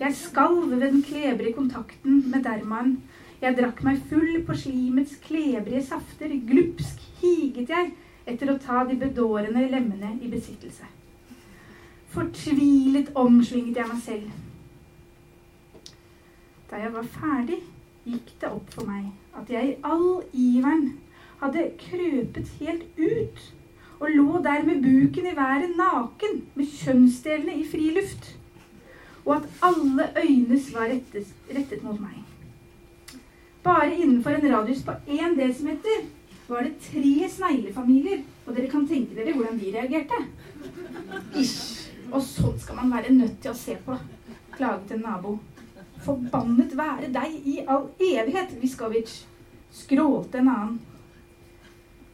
Jeg 0.00 0.16
skalv 0.16 0.70
ved 0.70 0.80
den 0.80 1.02
klebrige 1.04 1.52
kontakten 1.58 2.22
med 2.32 2.46
dermaen. 2.46 2.94
Jeg 3.42 3.58
drakk 3.58 3.82
meg 3.84 4.00
full 4.08 4.38
på 4.46 4.56
slimets 4.56 5.18
klebrige 5.26 5.82
safter. 5.90 6.32
Glupsk 6.48 7.04
higet 7.20 7.68
jeg 7.74 7.92
etter 8.24 8.52
å 8.52 8.58
ta 8.62 8.84
de 8.88 8.96
bedårende 8.96 9.66
lemmene 9.68 10.14
i 10.22 10.30
besittelse. 10.32 10.88
Fortvilet 12.12 13.12
omsvinget 13.18 13.82
jeg 13.82 13.92
meg 13.92 14.02
selv. 14.04 14.32
Da 16.70 16.80
jeg 16.80 16.92
var 16.94 17.08
ferdig, 17.12 17.60
gikk 18.08 18.32
det 18.40 18.48
opp 18.48 18.72
for 18.72 18.88
meg 18.88 19.10
at 19.36 19.50
jeg 19.52 19.68
i 19.68 19.80
all 19.84 20.22
iveren 20.32 20.94
hadde 21.42 21.70
krøpet 21.80 22.54
helt 22.60 22.86
ut 22.98 23.42
og 24.02 24.10
lå 24.10 24.40
der 24.42 24.64
med 24.66 24.82
buken 24.82 25.26
i 25.30 25.36
været 25.36 25.76
naken, 25.78 26.40
med 26.54 26.66
kjønnsdelene 26.66 27.54
i 27.60 27.66
fri 27.70 27.92
luft, 27.94 28.32
og 29.24 29.36
at 29.36 29.48
alle 29.62 30.08
øynes 30.24 30.72
var 30.74 30.90
rettet, 30.90 31.28
rettet 31.54 31.84
mot 31.86 32.00
meg. 32.00 32.18
Bare 33.62 33.94
innenfor 33.94 34.30
en 34.30 34.48
radius 34.56 34.82
på 34.82 34.96
én 35.06 35.38
desimeter 35.38 36.02
var 36.48 36.66
det 36.66 36.74
tre 36.82 37.28
sneglefamilier. 37.30 38.24
Og 38.46 38.56
dere 38.56 38.70
kan 38.70 38.88
tenke 38.88 39.14
dere 39.14 39.36
hvordan 39.36 39.60
de 39.60 39.70
reagerte. 39.70 40.18
Ish. 41.38 41.92
Og 42.12 42.20
sånn 42.26 42.58
skal 42.60 42.80
man 42.80 42.90
være 42.92 43.14
nødt 43.14 43.38
til 43.40 43.52
å 43.52 43.56
se 43.56 43.76
på, 43.86 43.94
klaget 44.56 44.96
en 44.96 45.06
nabo. 45.06 45.38
Forbannet 46.02 46.74
være 46.76 47.12
deg 47.14 47.36
i 47.46 47.60
all 47.70 47.86
evighet, 48.02 48.56
Viskovic, 48.60 49.20
skrålte 49.72 50.42
en 50.42 50.50
annen. 50.50 50.80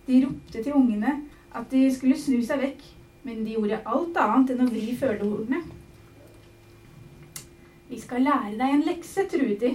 De 0.09 0.23
ropte 0.25 0.63
til 0.63 0.73
ungene 0.73 1.19
at 1.53 1.69
de 1.71 1.83
skulle 1.93 2.17
snu 2.17 2.39
seg 2.45 2.63
vekk, 2.63 2.85
men 3.29 3.43
de 3.45 3.57
gjorde 3.59 3.83
alt 3.85 4.21
annet 4.23 4.55
enn 4.55 4.65
å 4.65 4.69
vri 4.71 4.95
følehornene. 4.97 5.61
Vi 7.89 7.99
skal 8.01 8.25
lære 8.25 8.57
deg 8.57 8.73
en 8.73 8.85
lekse, 8.87 9.25
truet 9.29 9.61
de. 9.61 9.75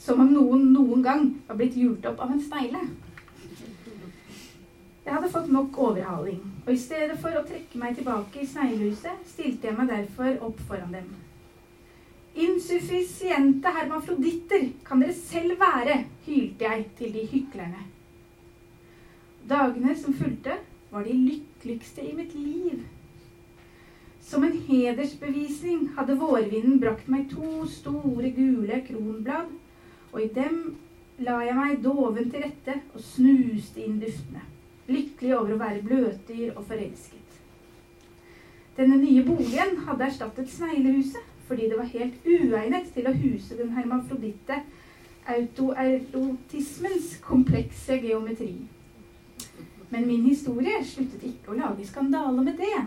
Som 0.00 0.20
om 0.24 0.32
noen 0.32 0.66
noen 0.74 1.04
gang 1.04 1.24
var 1.48 1.56
blitt 1.56 1.76
hjult 1.76 2.04
opp 2.08 2.20
av 2.24 2.34
en 2.34 2.42
snegle. 2.44 2.80
Jeg 5.04 5.14
hadde 5.16 5.30
fått 5.32 5.48
nok 5.52 5.78
overhaling, 5.80 6.40
og 6.66 6.70
i 6.72 6.80
stedet 6.80 7.16
for 7.20 7.36
å 7.36 7.44
trekke 7.48 7.80
meg 7.80 7.96
tilbake 7.96 8.42
i 8.42 8.48
sneglehuset, 8.48 9.24
stilte 9.32 9.68
jeg 9.68 9.76
meg 9.76 9.88
derfor 9.92 10.36
opp 10.48 10.60
foran 10.68 10.92
dem. 10.96 11.08
Insuffisiente 12.40 13.72
hermafroditter 13.74 14.68
kan 14.86 15.00
dere 15.02 15.16
selv 15.16 15.56
være, 15.60 16.02
hylte 16.28 16.68
jeg 16.68 16.84
til 17.00 17.16
de 17.16 17.24
hyklerne. 17.32 17.88
Dagene 19.48 19.96
som 19.96 20.14
fulgte, 20.14 20.58
var 20.90 21.04
de 21.04 21.14
lykkeligste 21.14 22.02
i 22.02 22.14
mitt 22.14 22.34
liv. 22.34 22.82
Som 24.20 24.44
en 24.44 24.58
hedersbevisning 24.68 25.88
hadde 25.96 26.18
vårvinden 26.20 26.80
brakt 26.82 27.08
meg 27.08 27.30
to 27.30 27.64
store, 27.70 28.30
gule 28.36 28.82
kronblad, 28.86 29.50
og 30.12 30.22
i 30.22 30.28
dem 30.34 30.60
la 31.22 31.40
jeg 31.44 31.56
meg 31.56 31.80
doven 31.84 32.30
til 32.30 32.44
rette 32.44 32.76
og 32.94 33.02
snuste 33.04 33.82
inn 33.84 34.00
duftene, 34.02 34.42
lykkelig 34.90 35.34
over 35.38 35.54
å 35.54 35.60
være 35.60 35.82
bløtdyr 35.86 36.54
og 36.54 36.64
forelsket. 36.68 37.18
Denne 38.76 38.96
nye 39.00 39.24
boligen 39.26 39.82
hadde 39.86 40.06
erstattet 40.06 40.50
sneglehuset 40.52 41.26
fordi 41.50 41.66
det 41.66 41.78
var 41.80 41.88
helt 41.90 42.26
uegnet 42.26 42.92
til 42.94 43.08
å 43.10 43.12
huse 43.16 43.56
den 43.58 43.72
hermafroditte 43.74 44.60
autoerotismens 45.30 47.16
komplekse 47.24 47.96
geometri. 48.04 48.54
Men 49.90 50.06
min 50.06 50.22
historie 50.28 50.84
sluttet 50.86 51.22
ikke 51.26 51.50
å 51.50 51.58
lage 51.58 51.86
skandale 51.86 52.44
med 52.46 52.60
det. 52.60 52.84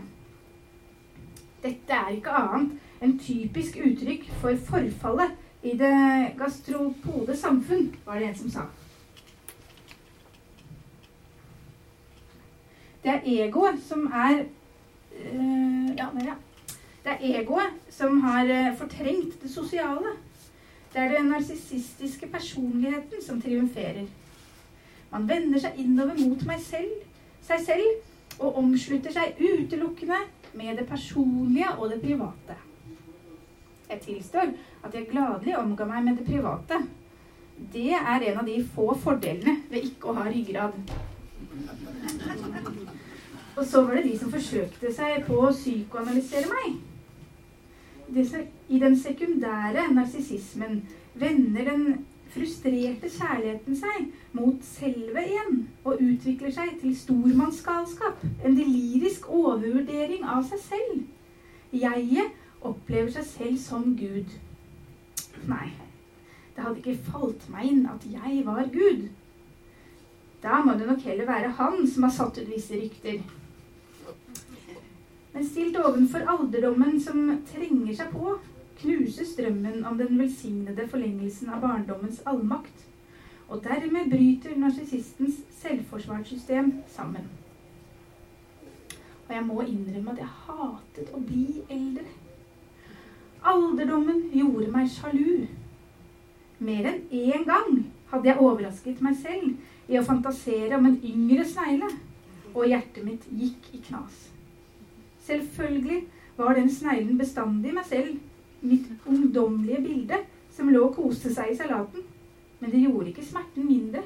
Dette 1.64 1.96
er 1.96 2.16
ikke 2.16 2.36
annet 2.36 3.04
enn 3.04 3.18
typisk 3.20 3.80
uttrykk 3.84 4.30
for 4.40 4.60
forfallet 4.70 5.36
i 5.64 5.76
det 5.80 5.96
gastropode 6.40 7.36
samfunn, 7.40 7.92
var 8.06 8.20
det 8.20 8.30
en 8.30 8.40
som 8.40 8.52
sa. 8.52 8.64
Det 13.04 13.12
er 13.12 13.28
egoet 13.28 13.80
som 13.84 14.08
er 14.08 14.44
øh, 14.44 15.88
Ja, 15.98 16.08
ja. 16.24 16.36
Det 17.04 17.12
er 17.12 17.42
egoet 17.42 17.80
som 17.92 18.22
har 18.24 18.48
øh, 18.48 18.78
fortrengt 18.78 19.42
det 19.44 19.52
sosiale. 19.52 20.16
Det 20.94 21.02
er 21.02 21.18
den 21.18 21.26
narsissistiske 21.26 22.28
personligheten 22.28 23.24
som 23.28 23.42
triumferer. 23.42 24.08
Man 25.14 25.28
vender 25.30 25.62
seg 25.62 25.78
innover 25.78 26.18
mot 26.18 26.42
selv, 26.66 26.94
seg 27.46 27.62
selv 27.62 28.42
og 28.42 28.58
omslutter 28.58 29.14
seg 29.14 29.38
utelukkende 29.38 30.20
med 30.58 30.78
det 30.78 30.88
personlige 30.90 31.70
og 31.78 31.92
det 31.92 32.02
private. 32.02 32.56
Jeg 33.90 34.02
tilstår 34.02 34.54
at 34.84 34.96
jeg 34.96 35.10
gladelig 35.12 35.58
omga 35.60 35.86
meg 35.86 36.04
med 36.08 36.18
det 36.18 36.26
private. 36.26 36.80
Det 37.74 37.92
er 37.94 38.26
en 38.26 38.40
av 38.42 38.48
de 38.48 38.56
få 38.74 38.88
fordelene 38.98 39.60
ved 39.70 39.86
ikke 39.92 40.10
å 40.10 40.16
ha 40.18 40.26
ryggrad. 40.26 40.80
Og 43.54 43.66
så 43.70 43.84
var 43.86 44.00
det 44.00 44.08
de 44.08 44.16
som 44.18 44.34
forsøkte 44.34 44.94
seg 44.96 45.28
på 45.28 45.38
å 45.38 45.52
psykoanalysere 45.54 46.50
meg. 46.50 46.82
I 48.14 48.80
den 48.82 48.98
sekundære 48.98 49.86
narsissismen 49.94 50.82
vender 51.14 51.70
den 51.70 51.86
frustrerte 52.34 53.10
kjærligheten 53.14 53.78
seg 53.78 54.08
mot 54.34 54.62
selve 54.66 55.24
igjen 55.24 55.60
og 55.84 56.02
utvikler 56.02 56.54
seg 56.54 56.78
til 56.82 56.96
stormannsgalskap. 56.98 58.24
En 58.44 58.58
delirisk 58.58 59.30
overvurdering 59.30 60.26
av 60.26 60.44
seg 60.50 60.64
selv. 60.66 61.04
Jeget 61.74 62.34
opplever 62.64 63.12
seg 63.14 63.28
selv 63.28 63.60
som 63.62 63.94
Gud. 64.00 64.34
Nei, 65.50 65.70
det 66.56 66.64
hadde 66.64 66.82
ikke 66.82 67.12
falt 67.12 67.46
meg 67.54 67.70
inn 67.72 67.86
at 67.92 68.06
jeg 68.08 68.44
var 68.48 68.70
Gud. 68.74 69.08
Da 70.44 70.60
må 70.64 70.76
det 70.76 70.88
nok 70.90 71.06
heller 71.08 71.30
være 71.30 71.54
han 71.58 71.86
som 71.88 72.04
har 72.08 72.14
satt 72.14 72.40
ut 72.42 72.50
visse 72.52 72.76
rykter. 72.76 73.22
Men 75.34 75.46
stilt 75.48 75.78
ovenfor 75.80 76.26
alderdommen 76.30 77.00
som 77.02 77.30
trenger 77.50 77.96
seg 77.98 78.12
på, 78.14 78.36
knuses 78.84 79.36
drømmen 79.38 79.86
om 79.86 79.98
den 79.98 80.20
velsignede 80.20 80.88
forlengelsen 80.92 81.50
av 81.50 81.62
barndommens 81.64 82.22
allmakt. 82.30 82.86
Og 83.50 83.64
dermed 83.64 84.10
bryter 84.12 84.58
narsissistens 84.58 85.42
selvforsvarssystem 85.62 86.74
sammen. 86.88 87.28
Og 89.28 89.36
jeg 89.36 89.46
må 89.46 89.62
innrømme 89.62 90.14
at 90.14 90.22
jeg 90.24 90.32
hatet 90.48 91.12
å 91.14 91.22
bli 91.24 91.64
eldre. 91.72 92.06
Alderdommen 93.44 94.30
gjorde 94.34 94.72
meg 94.72 94.90
sjalu. 94.92 95.46
Mer 96.64 96.90
enn 96.92 97.02
én 97.12 97.46
gang 97.48 97.84
hadde 98.12 98.30
jeg 98.30 98.40
overrasket 98.40 99.02
meg 99.04 99.18
selv 99.20 99.92
i 99.92 100.00
å 100.00 100.06
fantasere 100.08 100.78
om 100.78 100.88
en 100.88 101.00
yngre 101.04 101.46
snegle, 101.48 101.90
og 102.54 102.68
hjertet 102.70 103.04
mitt 103.04 103.26
gikk 103.34 103.72
i 103.74 103.82
knas. 103.88 104.30
Selvfølgelig 105.26 106.04
var 106.38 106.56
den 106.58 106.70
sneglen 106.72 107.18
bestandig 107.18 107.74
meg 107.76 107.88
selv 107.90 108.20
mitt 108.64 108.90
ungdommelige 109.06 109.82
bilde 109.84 110.20
som 110.54 110.70
lå 110.70 110.88
og 110.88 110.96
koste 110.98 111.32
seg 111.34 111.52
i 111.52 111.58
salaten. 111.58 112.04
Men 112.60 112.72
det 112.72 112.84
gjorde 112.84 113.10
ikke 113.12 113.26
smerten 113.26 113.68
mindre. 113.68 114.04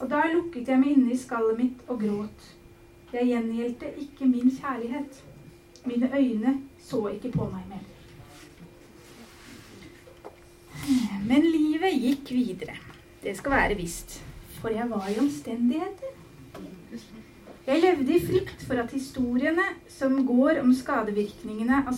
Og 0.00 0.10
da 0.10 0.26
lukket 0.32 0.68
jeg 0.68 0.80
meg 0.80 0.94
inne 0.94 1.12
i 1.14 1.18
skallet 1.20 1.58
mitt 1.58 1.82
og 1.88 2.00
gråt. 2.00 2.46
Jeg 3.12 3.30
gjengjeldte 3.30 3.92
ikke 4.02 4.28
min 4.28 4.50
kjærlighet. 4.52 5.20
Mine 5.86 6.10
øyne 6.12 6.56
så 6.82 7.06
ikke 7.12 7.32
på 7.36 7.46
meg 7.52 7.68
mer. 7.70 7.84
Men 11.26 11.46
livet 11.46 11.96
gikk 12.02 12.30
videre. 12.34 12.76
Det 13.22 13.36
skal 13.36 13.56
være 13.56 13.78
visst. 13.78 14.20
For 14.60 14.74
jeg 14.74 14.90
var 14.90 15.08
i 15.10 15.18
omstendigheter. 15.20 16.12
Jeg 17.66 17.82
levde 17.82 18.14
i 18.14 18.22
frykt 18.22 18.62
for 18.62 18.78
at 18.78 18.92
historiene 18.94 19.64
som 19.90 20.20
går 20.26 20.60
om 20.62 20.70
skadevirkningene 20.74 21.82
av 21.82 21.96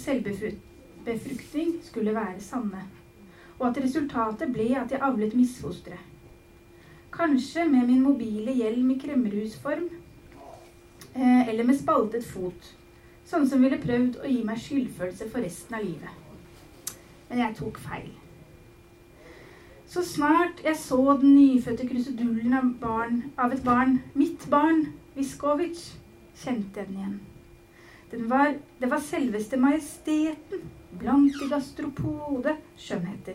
befruktning 1.09 1.79
skulle 1.85 2.15
være 2.15 2.41
sanne, 2.45 2.85
og 3.59 3.71
at 3.71 3.81
resultatet 3.83 4.53
ble 4.55 4.69
at 4.79 4.93
jeg 4.95 5.03
avlet 5.03 5.37
misfostre. 5.37 5.99
Kanskje 7.15 7.65
med 7.69 7.89
min 7.89 8.05
mobile 8.05 8.55
hjelm 8.55 8.91
i 8.95 8.99
kremmerhusform, 9.01 9.89
eh, 11.15 11.49
eller 11.49 11.65
med 11.65 11.81
spaltet 11.81 12.25
fot, 12.29 12.73
sånn 13.27 13.49
som 13.49 13.65
ville 13.65 13.81
prøvd 13.83 14.21
å 14.23 14.31
gi 14.31 14.43
meg 14.45 14.61
skyldfølelse 14.63 15.29
for 15.33 15.45
resten 15.45 15.79
av 15.79 15.85
livet. 15.85 16.95
Men 17.29 17.45
jeg 17.45 17.57
tok 17.59 17.81
feil. 17.83 18.13
Så 19.89 20.05
snart 20.05 20.61
jeg 20.65 20.77
så 20.77 21.01
den 21.21 21.35
nyfødte 21.35 21.89
krusedullen 21.89 22.55
av, 22.55 22.75
barn, 22.81 23.23
av 23.41 23.53
et 23.57 23.65
barn, 23.65 24.03
mitt 24.15 24.45
barn, 24.53 24.85
Viskovic, 25.17 25.81
kjente 26.37 26.83
jeg 26.83 26.91
den 26.91 27.01
igjen. 27.01 27.19
Var, 28.13 28.55
det 28.81 28.91
var 28.91 29.01
selveste 29.05 29.57
majesteten 29.61 30.63
blant 30.99 31.35
de 31.41 31.49
gastropode 31.51 32.55
skjønnheter. 32.81 33.35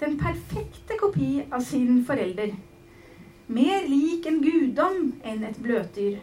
Den 0.00 0.16
perfekte 0.18 0.96
kopi 0.98 1.44
av 1.50 1.62
sin 1.64 2.02
forelder. 2.04 2.56
Mer 3.46 3.86
lik 3.86 4.26
en 4.26 4.40
guddom 4.42 5.12
enn 5.22 5.44
et 5.46 5.60
bløtdyr. 5.62 6.18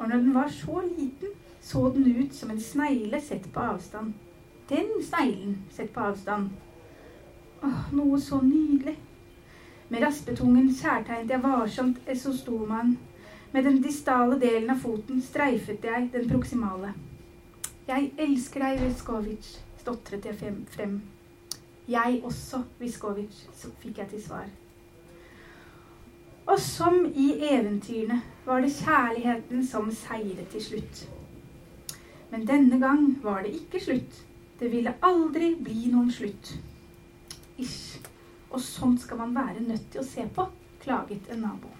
Og 0.00 0.08
når 0.08 0.16
den 0.16 0.34
var 0.34 0.50
så 0.50 0.82
liten, 0.88 1.36
så 1.62 1.84
den 1.94 2.08
ut 2.18 2.34
som 2.34 2.50
en 2.50 2.60
snegle 2.60 3.20
sett 3.22 3.46
på 3.54 3.60
avstand. 3.60 4.12
Den 4.68 4.90
sneglen 5.06 5.58
sett 5.70 5.92
på 5.94 6.02
avstand. 6.10 6.50
Åh, 7.62 7.94
noe 7.94 8.18
så 8.20 8.40
nydelig. 8.42 8.96
Med 9.88 10.02
raspetungen 10.02 10.74
særtegnet 10.74 11.30
jeg 11.30 11.42
varsomt 11.42 12.02
esostomaen. 12.10 12.96
Med 13.52 13.64
den 13.64 13.82
distale 13.82 14.38
delen 14.38 14.70
av 14.70 14.78
foten 14.78 15.22
streifet 15.22 15.84
jeg 15.84 16.10
den 16.12 16.28
proksimale. 16.30 16.92
'Jeg 17.88 18.12
elsker 18.22 18.62
deg, 18.62 18.82
Viskovic', 18.84 19.48
stotret 19.80 20.24
jeg 20.24 20.36
frem. 20.70 21.00
'Jeg 21.88 22.20
også, 22.24 22.62
Viskovic', 22.78 23.40
fikk 23.82 23.98
jeg 23.98 24.08
til 24.08 24.22
svar. 24.22 24.46
Og 26.46 26.60
som 26.60 27.06
i 27.14 27.32
eventyrene 27.50 28.20
var 28.46 28.60
det 28.60 28.70
kjærligheten 28.76 29.66
som 29.66 29.90
seiret 29.90 30.48
til 30.52 30.62
slutt. 30.62 31.08
Men 32.30 32.46
denne 32.46 32.78
gang 32.78 33.18
var 33.22 33.42
det 33.42 33.54
ikke 33.54 33.82
slutt. 33.84 34.22
Det 34.60 34.70
ville 34.72 34.94
aldri 35.02 35.56
bli 35.58 35.90
noen 35.90 36.12
slutt. 36.12 36.54
Ish. 37.58 37.98
Og 38.50 38.60
sånt 38.60 39.00
skal 39.00 39.18
man 39.18 39.34
være 39.34 39.66
nødt 39.66 39.90
til 39.90 40.00
å 40.00 40.06
se 40.06 40.26
på, 40.34 40.46
klaget 40.82 41.30
en 41.30 41.46
nabo. 41.48 41.79